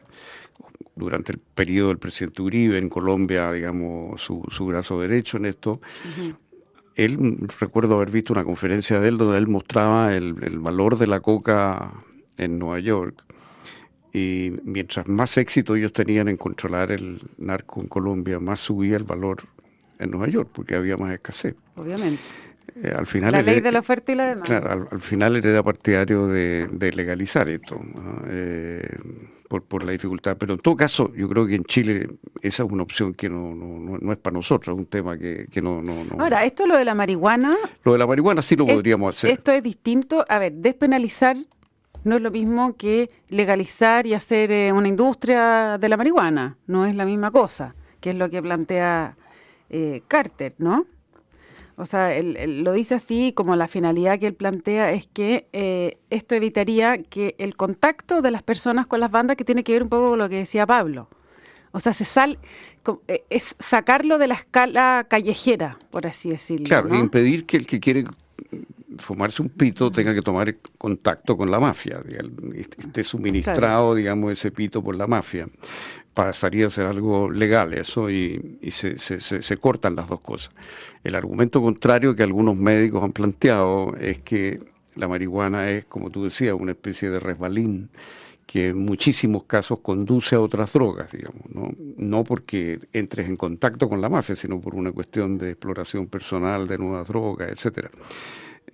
durante 0.97 1.33
el 1.33 1.39
periodo 1.39 1.89
del 1.89 1.99
presidente 1.99 2.43
Uribe 2.43 2.79
en 2.79 2.89
Colombia, 2.89 3.53
digamos, 3.53 4.21
su, 4.23 4.67
brazo 4.67 5.01
derecho 5.01 5.37
en 5.37 5.47
esto, 5.47 5.81
él, 6.95 7.39
recuerdo 7.61 7.97
haber 7.97 8.11
visto 8.11 8.33
una 8.33 8.45
conferencia 8.45 9.01
de 9.01 9.09
él 9.09 9.19
donde 9.19 9.39
él 9.39 9.49
mostraba 9.49 10.15
el, 10.15 10.35
valor 10.59 10.97
de 10.99 11.07
la 11.07 11.21
coca 11.21 11.93
en 12.37 12.59
Nueva 12.59 12.81
York. 12.81 13.25
Y 14.13 14.53
mientras 14.63 15.09
más 15.09 15.37
éxito 15.39 15.75
ellos 15.75 15.93
tenían 15.93 16.29
en 16.29 16.37
controlar 16.37 16.93
el 16.93 17.21
narco 17.39 17.81
en 17.81 17.89
Colombia, 17.89 18.39
más 18.39 18.61
subía 18.61 18.97
el 18.97 19.03
valor 19.03 19.43
en 19.99 20.11
Nueva 20.13 20.29
York, 20.29 20.51
porque 20.53 20.77
había 20.77 20.97
más 20.97 21.11
escasez. 21.11 21.57
Obviamente. 21.75 22.23
Eh, 22.83 22.93
al 22.97 23.07
final 23.07 23.33
la 23.33 23.43
ley 23.43 23.61
de 23.61 23.71
la 23.71 23.79
oferta 23.79 24.13
y 24.13 24.15
la 24.15 24.27
demanda. 24.29 24.45
Claro, 24.45 24.89
al, 24.91 25.01
final 25.01 25.37
él 25.37 25.45
era 25.45 25.63
partidario 25.63 26.27
de, 26.27 26.93
legalizar 26.95 27.49
esto, 27.49 27.81
eh, 28.29 28.89
por, 29.49 29.85
la 29.85 29.93
dificultad. 29.93 30.37
Pero 30.37 30.55
en 30.55 30.61
todo 30.61 30.75
caso, 30.75 31.13
yo 31.15 31.29
creo 31.29 31.47
que 31.47 31.55
en 31.55 31.65
Chile 31.65 32.09
esa 32.43 32.65
es 32.65 32.71
una 32.71 32.83
opción 32.83 33.15
que 33.15 33.29
no, 33.29 33.55
no, 33.55 33.99
no 33.99 34.13
es 34.13 34.19
para 34.19 34.35
nosotros, 34.35 34.75
es 34.75 34.81
un 34.81 34.87
tema 34.87 35.17
que, 35.17 35.47
que 35.51 35.63
no, 35.63 35.83
no, 35.83 35.93
Ahora, 36.19 36.45
esto 36.45 36.67
lo 36.67 36.77
de 36.77 36.85
la 36.85 36.95
marihuana. 36.95 37.57
Lo 37.85 37.93
de 37.93 37.99
la 37.99 38.07
marihuana 38.07 38.43
sí 38.43 38.57
lo 38.57 38.67
podríamos 38.67 39.17
hacer. 39.17 39.31
Esto 39.31 39.53
es 39.53 39.63
distinto. 39.63 40.25
A 40.29 40.39
ver, 40.39 40.55
despenalizar 40.55 41.37
no 42.03 42.17
es 42.17 42.23
lo 42.23 42.31
mismo 42.31 42.77
que 42.77 43.11
legalizar 43.29 44.07
y 44.07 44.15
hacer 44.15 44.51
eh, 44.51 44.73
una 44.73 44.89
industria 44.89 45.79
de 45.79 45.89
la 45.89 45.97
marihuana. 45.97 46.57
No 46.67 46.87
es 46.87 46.97
la 46.97 47.05
misma 47.05 47.31
cosa, 47.31 47.75
que 48.01 48.11
es 48.11 48.17
lo 48.17 48.29
que 48.29 48.43
plantea 48.43 49.17
Carter, 50.09 50.55
¿no? 50.59 50.87
O 51.77 51.87
sea, 51.87 52.15
él, 52.15 52.63
lo 52.63 52.73
dice 52.73 52.95
así 52.95 53.33
como 53.35 53.57
la 53.57 53.67
finalidad 53.67 54.19
que 54.19 54.29
él 54.29 54.35
plantea 54.35 54.93
es 54.93 55.07
que 55.07 55.49
eh, 55.53 55.99
esto 56.11 56.35
evitaría 56.35 57.03
que 57.03 57.35
el 57.39 57.57
contacto 57.57 58.23
de 58.23 58.31
las 58.31 58.43
personas 58.43 58.87
con 58.87 59.01
las 59.01 59.11
bandas, 59.11 59.37
que 59.37 59.45
tiene 59.45 59.65
que 59.65 59.73
ver 59.73 59.83
un 59.83 59.89
poco 59.89 60.11
con 60.11 60.19
lo 60.19 60.29
que 60.29 60.37
decía 60.37 60.67
Pablo. 60.67 61.09
O 61.73 61.81
sea, 61.81 61.93
se 61.93 62.05
sal, 62.05 62.39
eh, 63.09 63.25
es 63.31 63.57
sacarlo 63.59 64.19
de 64.19 64.29
la 64.29 64.35
escala 64.35 65.07
callejera, 65.09 65.79
por 65.91 66.07
así 66.07 66.31
decirlo. 66.31 66.67
Claro, 66.67 66.95
impedir 66.95 67.47
que 67.47 67.57
el 67.57 67.67
que 67.67 67.81
quiere 67.81 68.05
fumarse 68.99 69.43
un 69.43 69.49
pito 69.49 69.91
tenga 69.91 70.15
que 70.15 70.23
tomar 70.23 70.55
contacto 70.79 71.37
con 71.37 71.51
la 71.51 71.61
mafia, 71.61 72.03
esté 72.57 73.05
suministrado, 73.05 73.95
digamos, 73.95 74.33
ese 74.33 74.51
pito 74.51 74.83
por 74.83 74.97
la 74.97 75.07
mafia. 75.07 75.49
Pasaría 76.13 76.69
a 76.69 76.71
ser 76.71 76.87
algo 76.87 77.31
legal 77.31 77.75
eso 77.75 78.09
y, 78.09 78.59
se, 78.69 78.99
se, 78.99 79.21
se, 79.21 79.57
cortan 79.57 79.97
las 79.97 80.09
dos 80.09 80.21
cosas. 80.21 80.55
El 81.03 81.17
argumento 81.17 81.61
contrario 81.61 82.15
que 82.15 82.23
algunos 82.23 82.57
médicos 82.57 83.03
han 83.03 83.13
planteado 83.13 83.97
es 83.97 84.21
que 84.21 84.61
la 84.95 85.09
marihuana 85.09 85.71
es, 85.71 85.85
como 85.87 86.11
tú 86.11 86.25
decías, 86.25 86.55
una 86.55 86.73
especie 86.73 87.11
de 87.11 87.19
resbalín 87.19 87.91
que 88.47 88.69
en 88.69 88.79
muchísimos 88.79 89.45
casos 89.45 89.81
conduce 89.81 90.37
a 90.37 90.41
otras 90.41 90.73
drogas, 90.73 91.11
digamos, 91.11 91.43
¿no? 91.53 91.71
no 91.97 92.25
porque 92.25 92.79
entres 92.93 93.29
en 93.29 93.37
contacto 93.37 93.89
con 93.89 94.01
la 94.01 94.09
mafia, 94.09 94.37
sino 94.37 94.61
por 94.61 94.75
una 94.75 94.93
cuestión 94.93 95.39
de 95.39 95.51
exploración 95.51 96.07
personal 96.07 96.67
de 96.67 96.79
nuevas 96.79 97.09
drogas, 97.09 97.51
etcétera. 97.51 97.91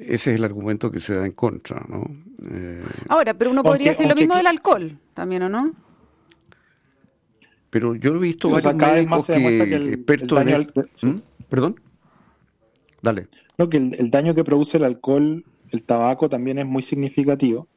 Ese 0.01 0.31
es 0.31 0.37
el 0.39 0.45
argumento 0.45 0.91
que 0.91 0.99
se 0.99 1.15
da 1.15 1.27
en 1.27 1.33
contra, 1.33 1.85
¿no? 1.87 2.05
Eh, 2.51 2.83
Ahora, 3.09 3.35
pero 3.35 3.51
uno 3.51 3.63
podría 3.63 3.91
decir 3.91 4.09
lo 4.09 4.15
mismo 4.15 4.35
del 4.35 4.47
alcohol, 4.47 4.99
también, 5.13 5.43
¿o 5.43 5.49
no? 5.51 5.73
Pero 7.69 7.95
yo 7.95 8.15
he 8.15 8.19
visto 8.19 8.49
varios 8.49 8.75
médicos 8.75 9.27
que, 9.27 9.77
expertos 9.77 10.41
en 10.41 11.11
¿Mm? 11.11 11.23
Perdón. 11.49 11.81
Dale. 13.03 13.29
No, 13.59 13.69
que 13.69 13.77
el, 13.77 14.11
daño 14.11 14.35
que 14.35 14.43
produce 14.43 14.79
el 14.79 14.85
alcohol, 14.85 15.45
el 15.71 15.83
tabaco 15.83 16.31
también 16.31 16.59
es 16.59 16.67
muy 16.67 16.83
significativo. 16.83 17.69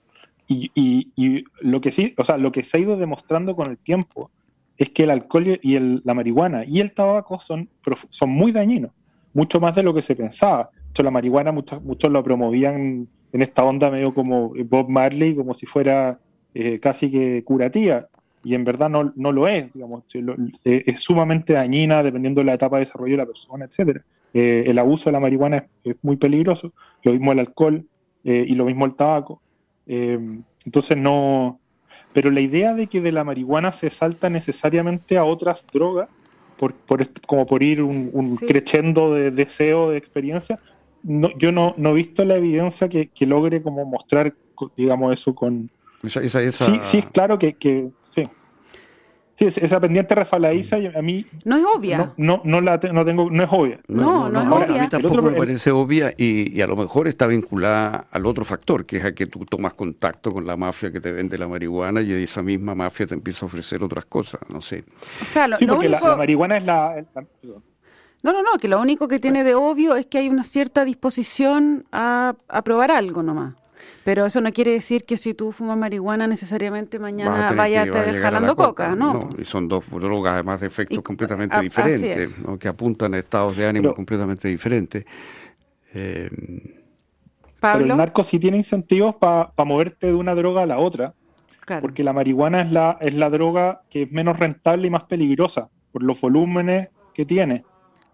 Y, 0.48 0.72
y, 0.76 1.46
lo 1.62 1.82
que 1.82 1.92
sí, 1.92 2.14
o 2.18 2.24
sea, 2.24 2.38
lo 2.38 2.52
que 2.52 2.64
se 2.64 2.78
ha 2.78 2.80
ido 2.80 2.96
demostrando 2.98 3.56
con 3.56 3.70
el 3.70 3.78
tiempo 3.78 4.32
es 4.78 4.90
que 4.90 5.04
el 5.04 5.12
alcohol 5.12 5.60
y 5.62 5.76
el, 5.76 6.02
la 6.06 6.14
marihuana 6.14 6.64
y 6.66 6.80
el 6.80 6.94
tabaco 6.94 7.40
son, 7.40 7.70
son 8.10 8.30
muy 8.30 8.52
dañinos, 8.52 8.92
mucho 9.34 9.60
más 9.60 9.76
de 9.76 9.84
lo 9.84 9.94
que 9.94 10.02
se 10.02 10.16
pensaba. 10.16 10.70
Hecho, 10.94 11.04
la 11.04 11.12
marihuana 11.12 11.52
muchos, 11.52 11.82
muchos 11.84 12.12
lo 12.12 12.24
promovían 12.24 13.08
en 13.32 13.42
esta 13.42 13.64
onda 13.64 13.90
medio 13.90 14.14
como 14.14 14.54
Bob 14.66 14.90
Marley, 14.90 15.36
como 15.36 15.54
si 15.54 15.66
fuera 15.66 16.20
eh, 16.54 16.80
casi 16.80 17.10
que 17.10 17.44
curativa 17.44 18.08
y 18.44 18.56
en 18.56 18.66
verdad 18.66 18.90
no, 18.90 19.14
no 19.16 19.32
lo 19.32 19.48
es, 19.48 19.72
digamos, 19.74 20.04
eh, 20.14 20.84
es 20.86 21.00
sumamente 21.00 21.54
dañina 21.54 22.04
dependiendo 22.04 22.42
de 22.42 22.46
la 22.46 22.54
etapa 22.56 22.78
de 22.78 22.86
desarrollo 22.86 23.14
de 23.14 23.18
la 23.18 23.26
persona, 23.26 23.66
etcétera. 23.66 24.04
Eh, 24.34 24.66
el 24.68 24.78
abuso 24.80 25.06
de 25.06 25.14
la 25.14 25.20
marihuana 25.20 25.66
es, 25.84 25.96
muy 26.02 26.18
peligroso, 26.18 26.74
lo 27.04 27.14
mismo 27.14 27.32
el 27.32 27.40
alcohol 27.40 27.86
eh, 28.26 28.46
y 28.48 28.54
lo 28.56 28.66
mismo 28.66 28.86
el 28.86 28.96
tabaco. 28.96 29.42
entonces 29.88 30.98
no, 30.98 31.60
pero 32.12 32.32
la 32.32 32.42
idea 32.42 32.74
de 32.74 32.88
que 32.88 33.00
de 33.00 33.12
la 33.12 33.24
marihuana 33.24 33.72
se 33.72 33.90
salta 33.90 34.30
necesariamente 34.30 35.18
a 35.18 35.24
otras 35.24 35.66
drogas, 35.72 36.12
por, 36.58 36.74
por 36.74 37.06
como 37.26 37.46
por 37.46 37.64
ir 37.64 37.82
un, 37.82 38.10
un 38.14 38.36
creciendo 38.38 39.14
de 39.14 39.32
deseo, 39.32 39.90
de 39.90 39.98
experiencia, 39.98 40.60
no, 41.04 41.30
yo 41.38 41.52
no, 41.52 41.74
no 41.78 41.92
he 41.92 41.94
visto 41.94 42.26
la 42.26 42.36
evidencia 42.36 42.90
que, 42.90 43.08
que 43.08 43.26
logre 43.26 43.62
como 43.62 43.86
mostrar, 43.86 44.34
digamos, 44.76 45.14
eso 45.14 45.36
con... 45.36 45.70
Esa, 46.04 46.52
Sí, 46.52 46.80
sí, 46.82 47.02
claro 47.02 47.40
que, 47.40 47.54
que 47.54 47.92
Sí, 49.36 49.46
esa 49.48 49.80
pendiente 49.80 50.14
refaladiza 50.14 50.78
a 50.96 51.02
mí... 51.02 51.26
No 51.44 51.58
es 51.58 51.66
obvia. 51.76 52.14
No, 52.18 52.42
no, 52.44 52.62
la 52.62 52.80
no 52.94 53.04
tengo, 53.04 53.32
no 53.32 53.44
es 53.44 53.50
obvia. 53.52 53.80
No, 53.88 54.30
no, 54.30 54.42
es 54.44 54.48
obvia. 54.48 54.82
A 54.82 54.84
mí 54.84 54.90
tampoco 54.90 55.22
me 55.24 55.32
parece 55.32 55.72
obvia 55.72 56.14
y, 56.16 56.62
a 56.62 56.68
lo 56.68 56.76
mejor 56.76 57.08
está 57.08 57.26
vinculada 57.26 58.06
al 58.12 58.28
otro 58.28 58.46
factor, 58.46 58.86
que 58.86 58.98
es 58.98 59.06
a 59.06 59.16
que 59.16 59.26
tú 59.26 59.44
tomas 59.46 59.74
contacto 59.74 60.32
con 60.32 60.46
la 60.46 60.56
mafia 60.56 60.92
que 60.92 61.02
te 61.02 61.12
vende 61.12 61.40
la 61.40 61.48
marihuana 61.48 62.02
y 62.02 62.14
esa 62.14 62.44
misma 62.44 62.76
mafia 62.76 63.08
te 63.08 63.16
empieza 63.16 63.46
a 63.46 63.48
ofrecer 63.48 63.84
otras 63.84 64.06
cosas, 64.06 64.40
no 64.50 64.62
sé. 64.62 64.84
O 65.24 65.26
sea, 65.26 65.48
lo, 65.48 65.58
sí, 65.58 65.66
porque 65.66 65.90
la, 65.90 66.16
marihuana 66.16 66.58
es 66.58 66.66
la... 66.66 67.04
no, 68.24 68.34
no, 68.34 68.42
no, 68.42 68.58
que 68.60 68.68
lo 68.68 68.82
único 68.82 69.08
que 69.08 69.20
tiene 69.20 69.44
de 69.44 69.54
obvio 69.56 69.96
es 69.96 70.06
que 70.06 70.18
hay 70.18 70.30
una 70.30 70.44
cierta 70.44 70.86
disposición 70.86 71.86
a, 71.92 72.36
a 72.48 72.62
probar 72.64 72.92
algo 72.92 73.22
nomás. 73.22 73.54
Pero 74.04 74.26
eso 74.26 74.42
no 74.42 74.52
quiere 74.52 74.72
decir 74.72 75.06
que 75.06 75.18
si 75.18 75.34
tú 75.34 75.52
fumas 75.52 75.78
marihuana 75.78 76.28
necesariamente 76.28 77.00
mañana 77.00 77.52
vaya 77.54 77.82
a 77.82 77.86
estar 77.86 78.16
jalando 78.18 78.56
coca, 78.56 78.96
¿no? 78.96 79.30
Y 79.38 79.46
son 79.46 79.68
dos 79.68 79.86
drogas 79.90 80.34
además 80.34 80.62
de 80.62 80.68
efectos 80.68 81.00
completamente 81.02 81.60
diferentes, 81.60 82.42
que 82.60 82.68
apuntan 82.68 83.14
a 83.14 83.20
estados 83.20 83.56
de 83.56 83.66
ánimo 83.66 83.94
completamente 83.94 84.48
diferentes. 84.48 85.06
Eh, 85.94 86.30
Pero 87.62 87.80
el 87.80 87.88
narco 87.98 88.24
sí 88.24 88.40
tiene 88.40 88.58
incentivos 88.58 89.16
para 89.16 89.52
moverte 89.66 90.08
de 90.08 90.16
una 90.16 90.36
droga 90.36 90.64
a 90.64 90.66
la 90.66 90.80
otra. 90.80 91.14
Porque 91.80 92.04
la 92.04 92.12
marihuana 92.12 92.62
es 92.62 92.72
la, 92.72 92.98
es 93.00 93.14
la 93.14 93.30
droga 93.30 93.84
que 93.90 94.04
es 94.04 94.12
menos 94.12 94.38
rentable 94.38 94.88
y 94.88 94.90
más 94.90 95.04
peligrosa 95.04 95.70
por 95.94 96.04
los 96.04 96.20
volúmenes 96.20 96.90
que 97.14 97.26
tiene, 97.26 97.64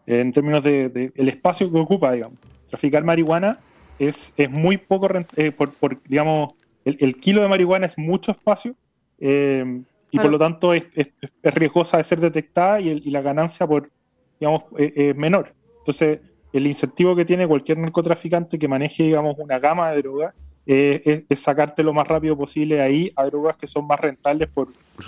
en 0.10 0.34
términos 0.34 0.64
del 0.64 0.92
de, 0.92 1.12
el 1.16 1.30
espacio 1.30 1.72
que 1.72 1.78
ocupa, 1.78 2.12
digamos. 2.12 2.40
Traficar 2.68 3.04
marihuana 3.04 3.60
es, 4.00 4.34
es 4.38 4.50
muy 4.50 4.78
poco, 4.78 5.08
eh, 5.36 5.52
por, 5.52 5.72
por, 5.74 6.02
digamos, 6.04 6.54
el, 6.84 7.16
kilo 7.18 7.44
de 7.44 7.48
marihuana 7.48 7.86
es 7.86 7.98
mucho 7.98 8.32
espacio 8.32 8.74
eh, 9.20 9.82
y 10.10 10.18
por 10.18 10.32
lo 10.32 10.40
tanto 10.40 10.74
es, 10.74 10.86
es, 10.96 11.10
riesgosa 11.44 11.98
de 11.98 12.04
ser 12.04 12.20
detectada 12.20 12.82
y, 12.82 12.90
y 13.06 13.12
la 13.12 13.22
ganancia 13.22 13.68
por, 13.68 13.92
digamos, 14.40 14.64
eh, 14.80 14.94
es 14.96 15.16
menor. 15.16 15.54
Entonces, 15.80 16.20
el 16.54 16.66
incentivo 16.66 17.16
que 17.16 17.26
tiene 17.26 17.48
cualquier 17.48 17.78
narcotraficante 17.78 18.58
que 18.58 18.68
maneje, 18.68 19.04
digamos, 19.04 19.38
una 19.38 19.60
gama 19.60 19.92
de 19.92 20.02
drogas 20.02 20.34
es, 20.70 21.40
sacarte 21.40 21.82
lo 21.82 21.94
más 21.94 22.08
rápido 22.08 22.38
posible 22.38 22.82
ahí 22.82 23.12
a 23.16 23.26
drogas 23.26 23.58
que 23.58 23.66
son 23.66 23.88
más 23.88 24.00
rentables 24.00 24.50
por, 24.50 24.68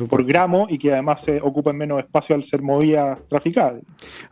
por, 0.10 0.26
gramo 0.26 0.66
y 0.70 0.80
que 0.80 0.92
además 0.92 1.22
se 1.22 1.40
ocupan 1.40 1.78
menos 1.78 2.00
espacio 2.00 2.36
al 2.36 2.44
ser 2.44 2.62
movidas 2.64 3.24
traficadas. 3.28 3.82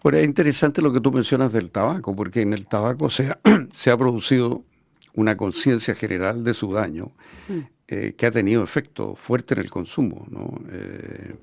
Ahora, 0.03 0.19
es 0.19 0.25
interesante 0.25 0.81
lo 0.81 0.91
que 0.91 0.99
tú 0.99 1.11
mencionas 1.11 1.53
del 1.53 1.69
tabaco, 1.69 2.15
porque 2.15 2.41
en 2.41 2.53
el 2.53 2.65
tabaco 2.65 3.09
se 3.09 3.27
ha, 3.27 3.39
se 3.71 3.91
ha 3.91 3.97
producido 3.97 4.63
una 5.13 5.37
conciencia 5.37 5.93
general 5.93 6.43
de 6.43 6.53
su 6.53 6.73
daño 6.73 7.11
mm. 7.47 7.59
eh, 7.89 8.13
que 8.17 8.25
ha 8.25 8.31
tenido 8.31 8.63
efecto 8.63 9.15
fuerte 9.15 9.53
en 9.53 9.59
el 9.59 9.69
consumo. 9.69 10.25
¿no? 10.29 10.59
Eh, 10.71 11.35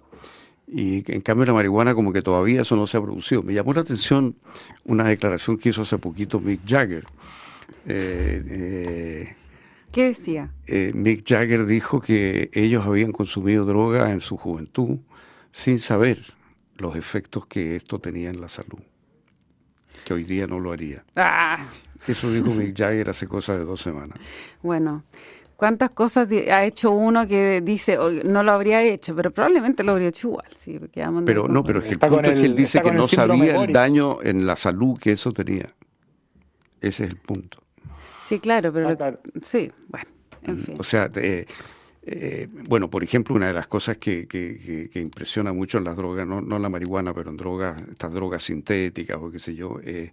y 0.68 1.12
en 1.12 1.20
cambio 1.20 1.46
la 1.46 1.52
marihuana 1.52 1.94
como 1.94 2.12
que 2.12 2.22
todavía 2.22 2.62
eso 2.62 2.74
no 2.74 2.88
se 2.88 2.96
ha 2.96 3.02
producido. 3.02 3.42
Me 3.44 3.54
llamó 3.54 3.72
la 3.72 3.82
atención 3.82 4.34
una 4.84 5.04
declaración 5.04 5.58
que 5.58 5.68
hizo 5.68 5.82
hace 5.82 5.98
poquito 5.98 6.40
Mick 6.40 6.62
Jagger. 6.66 7.04
Eh, 7.86 9.36
¿Qué 9.96 10.08
decía? 10.08 10.50
Eh, 10.66 10.92
Mick 10.94 11.26
Jagger 11.26 11.64
dijo 11.64 12.02
que 12.02 12.50
ellos 12.52 12.84
habían 12.84 13.12
consumido 13.12 13.64
droga 13.64 14.10
en 14.10 14.20
su 14.20 14.36
juventud 14.36 14.98
sin 15.52 15.78
saber 15.78 16.34
los 16.76 16.96
efectos 16.96 17.46
que 17.46 17.76
esto 17.76 17.98
tenía 17.98 18.28
en 18.28 18.42
la 18.42 18.50
salud, 18.50 18.78
que 20.04 20.12
hoy 20.12 20.24
día 20.24 20.46
no 20.46 20.60
lo 20.60 20.72
haría. 20.72 21.02
Ah. 21.16 21.66
Eso 22.06 22.30
dijo 22.30 22.50
Mick 22.50 22.76
Jagger 22.76 23.08
hace 23.08 23.26
cosa 23.26 23.56
de 23.56 23.64
dos 23.64 23.80
semanas. 23.80 24.18
Bueno, 24.60 25.04
¿cuántas 25.56 25.92
cosas 25.92 26.28
ha 26.30 26.66
hecho 26.66 26.90
uno 26.90 27.26
que 27.26 27.62
dice 27.62 27.96
no 28.22 28.42
lo 28.42 28.52
habría 28.52 28.82
hecho? 28.82 29.16
Pero 29.16 29.30
probablemente 29.30 29.82
lo 29.82 29.92
habría 29.92 30.08
hecho 30.08 30.28
igual. 30.28 31.24
pero 31.24 31.48
no, 31.48 31.64
pero 31.64 31.82
el 31.82 31.98
punto 31.98 32.20
es 32.20 32.38
que 32.38 32.44
él 32.44 32.54
dice 32.54 32.82
que 32.82 32.92
no 32.92 33.08
sabía 33.08 33.64
el 33.64 33.72
daño 33.72 34.22
en 34.22 34.44
la 34.44 34.56
salud 34.56 34.98
que 34.98 35.12
eso 35.12 35.32
tenía. 35.32 35.72
Ese 36.82 37.04
es 37.04 37.10
el 37.12 37.16
punto. 37.16 37.65
Sí, 38.26 38.40
claro, 38.40 38.72
pero... 38.72 38.96
Ah, 38.98 39.14
sí, 39.42 39.70
bueno, 39.88 40.06
en 40.42 40.54
mm, 40.54 40.58
fin. 40.58 40.76
O 40.78 40.82
sea, 40.82 41.10
eh, 42.08 42.48
bueno, 42.68 42.88
por 42.88 43.02
ejemplo, 43.02 43.34
una 43.34 43.48
de 43.48 43.52
las 43.52 43.66
cosas 43.66 43.96
que, 43.98 44.28
que, 44.28 44.90
impresiona 44.94 45.52
mucho 45.52 45.78
en 45.78 45.84
las 45.84 45.96
drogas, 45.96 46.26
no, 46.26 46.40
no 46.40 46.58
la 46.58 46.68
marihuana, 46.68 47.12
pero 47.12 47.30
en 47.30 47.36
drogas, 47.36 47.82
estas 47.90 48.12
drogas 48.12 48.44
sintéticas 48.44 49.18
o 49.20 49.30
qué 49.30 49.40
sé 49.40 49.56
yo, 49.56 49.80
eh, 49.82 50.12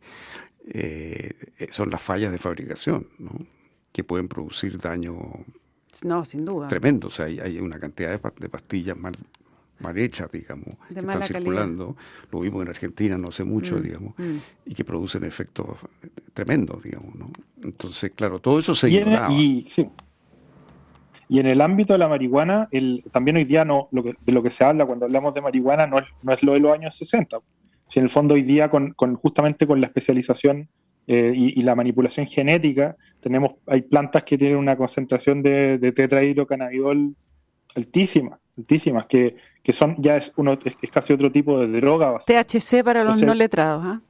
eh, 0.65 1.34
son 1.69 1.91
las 1.91 2.02
fallas 2.02 2.32
de 2.32 2.39
fabricación, 2.39 3.08
¿no? 3.19 3.32
que 3.91 4.04
pueden 4.04 4.28
producir 4.28 4.80
daño 4.80 5.45
no, 6.04 6.26
sin 6.26 6.45
duda. 6.45 6.67
tremendo. 6.67 7.10
O 7.10 7.12
sea, 7.12 7.26
hay, 7.26 7.39
hay 7.39 7.60
una 7.60 7.80
cantidad 7.80 8.19
de, 8.19 8.49
pastillas 8.49 8.97
mal, 8.97 9.13
mal 9.84 9.98
hechas, 9.98 10.32
digamos, 10.32 10.76
que 10.91 11.00
están 11.00 11.22
circulando. 11.22 11.96
Lo 12.32 12.39
vimos 12.39 12.63
en 12.63 12.69
Argentina 12.69 13.17
no 13.17 13.28
hace 13.28 13.43
mucho, 13.43 13.78
mm, 13.78 13.82
digamos, 13.82 14.13
mm. 14.17 14.38
y 14.65 14.74
que 14.74 14.84
producen 14.84 15.24
efectos 15.26 15.78
tremendos, 16.34 16.82
digamos, 16.82 17.13
¿no? 17.15 17.30
Entonces, 17.62 18.12
claro, 18.15 18.39
todo 18.39 18.60
eso 18.60 18.74
se 18.74 18.89
y 18.89 18.98
y, 19.30 19.65
sí. 19.69 19.88
y, 21.30 21.39
en 21.39 21.46
el 21.46 21.62
ámbito 21.62 21.93
de 21.93 22.00
la 22.00 22.08
marihuana, 22.08 22.69
el, 22.72 23.04
también 23.12 23.38
hoy 23.38 23.43
día 23.43 23.65
no, 23.65 23.89
lo 23.91 24.04
que, 24.04 24.15
de 24.26 24.32
lo 24.32 24.41
que 24.41 24.50
se 24.50 24.63
habla 24.63 24.86
cuando 24.86 25.06
hablamos 25.06 25.34
de 25.34 25.41
marihuana 25.41 25.86
no 25.86 26.00
es, 26.00 26.06
no 26.24 26.34
es 26.34 26.41
lo 26.43 26.54
de 26.54 26.60
los 26.62 26.74
años 26.74 26.96
60. 26.96 27.38
Si 27.88 28.00
en 28.00 28.06
el 28.06 28.10
fondo 28.10 28.34
hoy 28.34 28.41
día, 28.41 28.69
con, 28.69 28.93
con 28.93 29.15
justamente 29.15 29.67
con 29.67 29.80
la 29.80 29.88
especialización 29.88 30.69
eh, 31.06 31.34
y, 31.36 31.62
la 31.62 31.76
manipulación 31.76 32.26
genética, 32.26 32.96
tenemos, 33.19 33.56
hay 33.67 33.82
plantas 33.82 34.24
que 34.24 34.38
tienen 34.38 34.58
una 34.58 34.78
concentración 34.78 35.43
de, 35.43 35.78
de 35.78 35.91
tetrahidrocannabidol 35.91 37.15
altísima, 37.76 38.39
altísimas, 38.58 39.06
que, 39.06 39.36
que 39.62 39.74
son 39.74 39.96
ya 39.98 40.18
es 40.18 40.34
uno 40.36 40.54
es, 40.54 40.92
casi 40.92 41.13
otro 41.13 41.32
tipo 41.32 41.60
de 41.60 41.80
droga. 41.80 42.18
THC 42.20 42.84
para 42.84 43.04
los 43.04 43.22
no 43.22 43.34
letrados, 43.34 43.84
¿ah? 43.86 44.02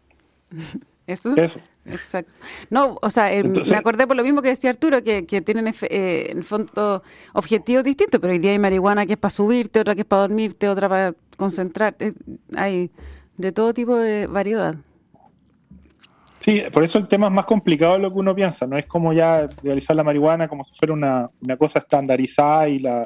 ¿Eso? 1.08 1.36
Eso. 1.36 1.60
Exacto. 1.86 2.32
No, 2.70 2.98
o 3.02 3.10
sea, 3.10 3.34
eh, 3.34 3.44
me 3.44 3.76
acordé 3.76 4.08
por 4.08 4.16
lo 4.16 4.24
mismo 4.24 4.42
que 4.42 4.48
decía 4.48 4.70
Arturo, 4.70 5.04
que, 5.04 5.26
que 5.26 5.42
tienen 5.42 5.68
eh, 5.68 6.28
en 6.30 6.38
el 6.38 6.44
fondo 6.46 7.04
objetivos 7.34 7.84
distintos, 7.84 8.22
pero 8.22 8.32
hoy 8.32 8.40
día 8.40 8.52
hay 8.52 8.60
marihuana 8.60 9.06
que 9.06 9.14
es 9.14 9.20
para 9.20 9.30
subirte, 9.30 9.82
otra 9.82 9.94
que 9.96 10.02
es 10.02 10.08
para 10.08 10.22
dormirte, 10.22 10.70
otra 10.70 10.88
para 10.88 11.14
concentrarte. 11.36 12.14
Hay 12.56 12.90
de 13.36 13.52
todo 13.52 13.74
tipo 13.74 13.98
de 13.98 14.28
variedad. 14.28 14.76
Sí, 16.40 16.62
por 16.72 16.84
eso 16.84 17.00
el 17.00 17.08
tema 17.08 17.28
es 17.28 17.34
más 17.34 17.46
complicado 17.46 17.94
de 17.94 18.00
lo 18.00 18.14
que 18.14 18.20
uno 18.20 18.34
piensa. 18.34 18.66
No 18.66 18.78
es 18.78 18.86
como 18.86 19.12
ya 19.12 19.48
realizar 19.62 19.96
la 19.96 20.04
marihuana 20.04 20.48
como 20.48 20.64
si 20.64 20.74
fuera 20.74 20.94
una, 20.94 21.30
una 21.42 21.58
cosa 21.58 21.80
estandarizada 21.80 22.70
y 22.70 22.80
la, 22.80 23.06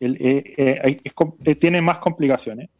eh, 0.00 1.00
eh, 1.44 1.54
tiene 1.54 1.80
más 1.82 1.98
complicaciones. 1.98 2.70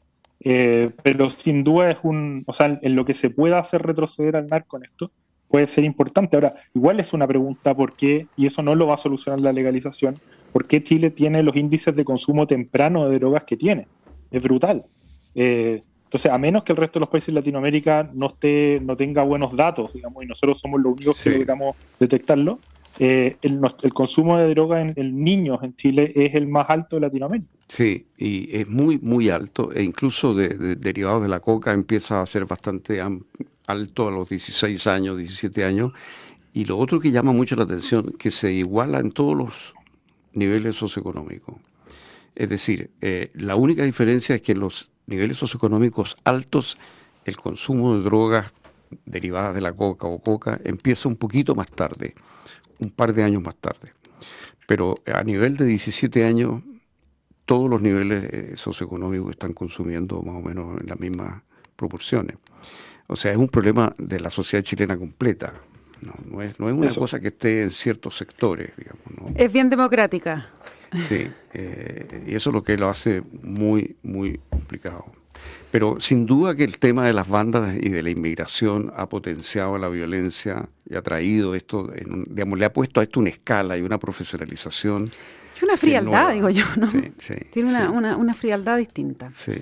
Eh, 0.40 0.90
pero 1.02 1.30
sin 1.30 1.64
duda 1.64 1.90
es 1.90 1.98
un, 2.02 2.44
o 2.46 2.52
sea, 2.52 2.78
en 2.80 2.94
lo 2.94 3.04
que 3.04 3.14
se 3.14 3.30
pueda 3.30 3.58
hacer 3.58 3.82
retroceder 3.82 4.36
al 4.36 4.46
narco 4.46 4.76
en 4.76 4.84
esto, 4.84 5.10
puede 5.48 5.66
ser 5.66 5.84
importante. 5.84 6.36
Ahora, 6.36 6.54
igual 6.74 7.00
es 7.00 7.12
una 7.12 7.26
pregunta 7.26 7.74
por 7.74 7.94
qué, 7.94 8.26
y 8.36 8.46
eso 8.46 8.62
no 8.62 8.74
lo 8.74 8.86
va 8.86 8.94
a 8.94 8.98
solucionar 8.98 9.40
la 9.40 9.52
legalización, 9.52 10.18
¿por 10.52 10.66
qué 10.66 10.82
Chile 10.82 11.10
tiene 11.10 11.42
los 11.42 11.56
índices 11.56 11.94
de 11.94 12.04
consumo 12.04 12.46
temprano 12.46 13.08
de 13.08 13.18
drogas 13.18 13.44
que 13.44 13.56
tiene? 13.56 13.88
Es 14.30 14.42
brutal. 14.42 14.84
Eh, 15.34 15.82
entonces, 16.04 16.30
a 16.30 16.38
menos 16.38 16.62
que 16.64 16.72
el 16.72 16.78
resto 16.78 16.98
de 16.98 17.00
los 17.00 17.10
países 17.10 17.26
de 17.26 17.40
Latinoamérica 17.40 18.10
no 18.14 18.28
esté, 18.28 18.80
no 18.82 18.96
tenga 18.96 19.22
buenos 19.24 19.54
datos, 19.54 19.92
digamos, 19.92 20.24
y 20.24 20.26
nosotros 20.26 20.58
somos 20.58 20.80
los 20.80 20.94
únicos 20.94 21.22
que 21.22 21.30
logramos 21.30 21.76
detectarlo, 21.98 22.60
eh, 22.98 23.36
el, 23.42 23.60
consumo 23.92 24.36
de 24.38 24.48
droga 24.48 24.80
en, 24.80 24.94
niños 25.24 25.60
en 25.62 25.74
Chile 25.76 26.12
es 26.16 26.34
el 26.34 26.48
más 26.48 26.68
alto 26.68 26.96
de 26.96 27.00
Latinoamérica. 27.02 27.50
Sí, 27.68 28.06
y 28.16 28.56
es 28.56 28.68
muy, 28.68 28.98
muy 28.98 29.30
alto, 29.30 29.72
e 29.72 29.82
incluso 29.82 30.34
de, 30.34 30.48
derivados 30.76 31.22
de 31.22 31.28
la 31.28 31.40
coca 31.40 31.72
empieza 31.72 32.20
a 32.20 32.26
ser 32.26 32.46
bastante 32.46 33.00
alto 33.66 34.08
a 34.08 34.10
los 34.10 34.28
16 34.28 34.86
años, 34.86 35.18
17 35.18 35.64
años. 35.64 35.92
Y 36.52 36.64
lo 36.64 36.78
otro 36.78 36.98
que 36.98 37.12
llama 37.12 37.32
mucho 37.32 37.54
la 37.56 37.64
atención, 37.64 38.14
que 38.18 38.30
se 38.30 38.52
iguala 38.52 38.98
en 38.98 39.12
todos 39.12 39.36
los 39.36 39.74
niveles 40.32 40.76
socioeconómicos. 40.76 41.56
Es 42.34 42.48
decir, 42.48 42.90
eh, 43.00 43.30
la 43.34 43.54
única 43.56 43.84
diferencia 43.84 44.34
es 44.36 44.42
que 44.42 44.52
en 44.52 44.60
los 44.60 44.90
niveles 45.06 45.36
socioeconómicos 45.36 46.16
altos 46.24 46.78
el 47.24 47.36
consumo 47.36 47.96
de 47.96 48.02
drogas 48.02 48.52
derivadas 49.04 49.54
de 49.54 49.60
la 49.60 49.72
coca 49.72 50.06
o 50.06 50.18
coca 50.18 50.60
empieza 50.64 51.08
un 51.08 51.16
poquito 51.16 51.54
más 51.54 51.68
tarde 51.68 52.14
un 52.78 52.90
par 52.90 53.12
de 53.14 53.22
años 53.22 53.42
más 53.42 53.56
tarde. 53.56 53.92
Pero 54.66 54.96
a 55.12 55.22
nivel 55.22 55.56
de 55.56 55.64
17 55.64 56.24
años, 56.24 56.62
todos 57.46 57.70
los 57.70 57.80
niveles 57.80 58.24
eh, 58.30 58.52
socioeconómicos 58.56 59.30
están 59.30 59.54
consumiendo 59.54 60.20
más 60.22 60.36
o 60.36 60.40
menos 60.40 60.80
en 60.80 60.86
las 60.86 61.00
mismas 61.00 61.42
proporciones. 61.76 62.36
O 63.06 63.16
sea, 63.16 63.32
es 63.32 63.38
un 63.38 63.48
problema 63.48 63.94
de 63.96 64.20
la 64.20 64.28
sociedad 64.28 64.62
chilena 64.62 64.96
completa. 64.96 65.54
No, 66.30 66.42
es, 66.42 66.60
no 66.60 66.68
es 66.68 66.74
una 66.74 66.94
cosa 66.94 67.18
que 67.18 67.28
esté 67.28 67.62
en 67.62 67.70
ciertos 67.70 68.16
sectores, 68.16 68.70
digamos. 68.76 69.32
Es 69.34 69.52
bien 69.52 69.68
democrática. 69.70 70.50
Sí, 70.94 71.28
eh, 71.52 72.24
y 72.26 72.34
eso 72.34 72.50
es 72.50 72.54
lo 72.54 72.62
que 72.62 72.76
lo 72.76 72.88
hace 72.88 73.22
muy, 73.42 73.96
muy 74.02 74.40
complicado. 74.48 75.06
Pero 75.70 76.00
sin 76.00 76.24
duda 76.24 76.54
que 76.54 76.64
el 76.64 76.78
tema 76.78 77.06
de 77.06 77.12
las 77.12 77.28
bandas 77.28 77.76
y 77.76 77.90
de 77.90 78.02
la 78.02 78.10
inmigración 78.10 78.92
ha 78.96 79.08
potenciado 79.08 79.76
la 79.76 79.88
violencia 79.88 80.68
y 80.88 80.96
ha 80.96 81.02
traído 81.02 81.54
esto, 81.54 81.92
digamos, 82.26 82.58
le 82.58 82.64
ha 82.64 82.72
puesto 82.72 83.00
a 83.00 83.02
esto 83.02 83.20
una 83.20 83.30
escala 83.30 83.76
y 83.76 83.82
una 83.82 83.98
profesionalización. 83.98 85.10
Y 85.60 85.64
una 85.64 85.76
frialdad, 85.76 86.32
digo 86.32 86.48
yo, 86.48 86.64
¿no? 86.76 86.90
Sí, 86.90 87.12
sí, 87.18 87.34
Tiene 87.52 87.70
una, 87.70 87.90
una, 87.90 88.16
una 88.16 88.34
frialdad 88.34 88.78
distinta. 88.78 89.30
Sí. 89.32 89.52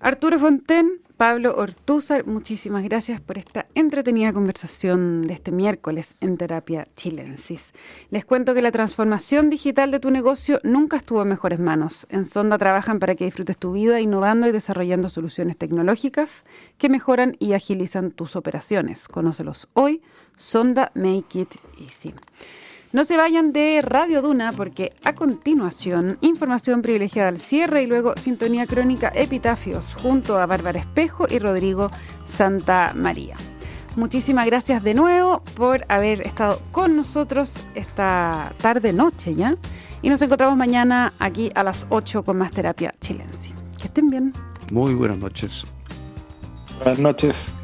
Arturo 0.00 0.38
Fonten, 0.38 1.00
Pablo 1.16 1.54
Ortúzar, 1.56 2.26
muchísimas 2.26 2.84
gracias 2.84 3.22
por 3.22 3.38
esta 3.38 3.64
entretenida 3.74 4.34
conversación 4.34 5.22
de 5.22 5.32
este 5.32 5.50
miércoles 5.50 6.14
en 6.20 6.36
Terapia 6.36 6.88
Chilensis. 6.94 7.72
Les 8.10 8.26
cuento 8.26 8.52
que 8.52 8.60
la 8.60 8.70
transformación 8.70 9.48
digital 9.48 9.90
de 9.90 9.98
tu 9.98 10.10
negocio 10.10 10.60
nunca 10.62 10.98
estuvo 10.98 11.22
en 11.22 11.28
mejores 11.28 11.58
manos. 11.58 12.06
En 12.10 12.26
Sonda 12.26 12.58
trabajan 12.58 12.98
para 12.98 13.14
que 13.14 13.24
disfrutes 13.24 13.56
tu 13.56 13.72
vida 13.72 13.98
innovando 13.98 14.46
y 14.46 14.52
desarrollando 14.52 15.08
soluciones 15.08 15.56
tecnológicas 15.56 16.44
que 16.76 16.90
mejoran 16.90 17.34
y 17.38 17.54
agilizan 17.54 18.10
tus 18.10 18.36
operaciones. 18.36 19.08
Conócelos 19.08 19.68
hoy. 19.72 20.02
Sonda 20.36 20.92
Make 20.94 21.40
It 21.40 21.54
Easy. 21.80 22.12
No 22.92 23.04
se 23.04 23.16
vayan 23.16 23.52
de 23.52 23.82
Radio 23.82 24.22
Duna 24.22 24.52
porque 24.52 24.92
a 25.04 25.14
continuación 25.14 26.18
información 26.20 26.82
privilegiada 26.82 27.28
al 27.28 27.38
cierre 27.38 27.82
y 27.82 27.86
luego 27.86 28.14
sintonía 28.16 28.66
crónica 28.66 29.12
Epitafios 29.14 29.94
junto 30.00 30.38
a 30.38 30.46
Bárbara 30.46 30.80
Espejo 30.80 31.26
y 31.28 31.38
Rodrigo 31.38 31.90
Santa 32.24 32.92
María. 32.94 33.36
Muchísimas 33.96 34.46
gracias 34.46 34.82
de 34.84 34.94
nuevo 34.94 35.42
por 35.56 35.84
haber 35.88 36.20
estado 36.26 36.60
con 36.70 36.96
nosotros 36.96 37.54
esta 37.74 38.52
tarde 38.58 38.92
noche 38.92 39.34
ya 39.34 39.54
y 40.02 40.10
nos 40.10 40.22
encontramos 40.22 40.56
mañana 40.56 41.12
aquí 41.18 41.50
a 41.54 41.62
las 41.62 41.86
8 41.88 42.22
con 42.22 42.38
más 42.38 42.52
terapia 42.52 42.94
chilense. 43.00 43.50
Que 43.80 43.88
estén 43.88 44.10
bien. 44.10 44.32
Muy 44.70 44.94
buenas 44.94 45.18
noches. 45.18 45.64
Buenas 46.78 46.98
noches. 46.98 47.55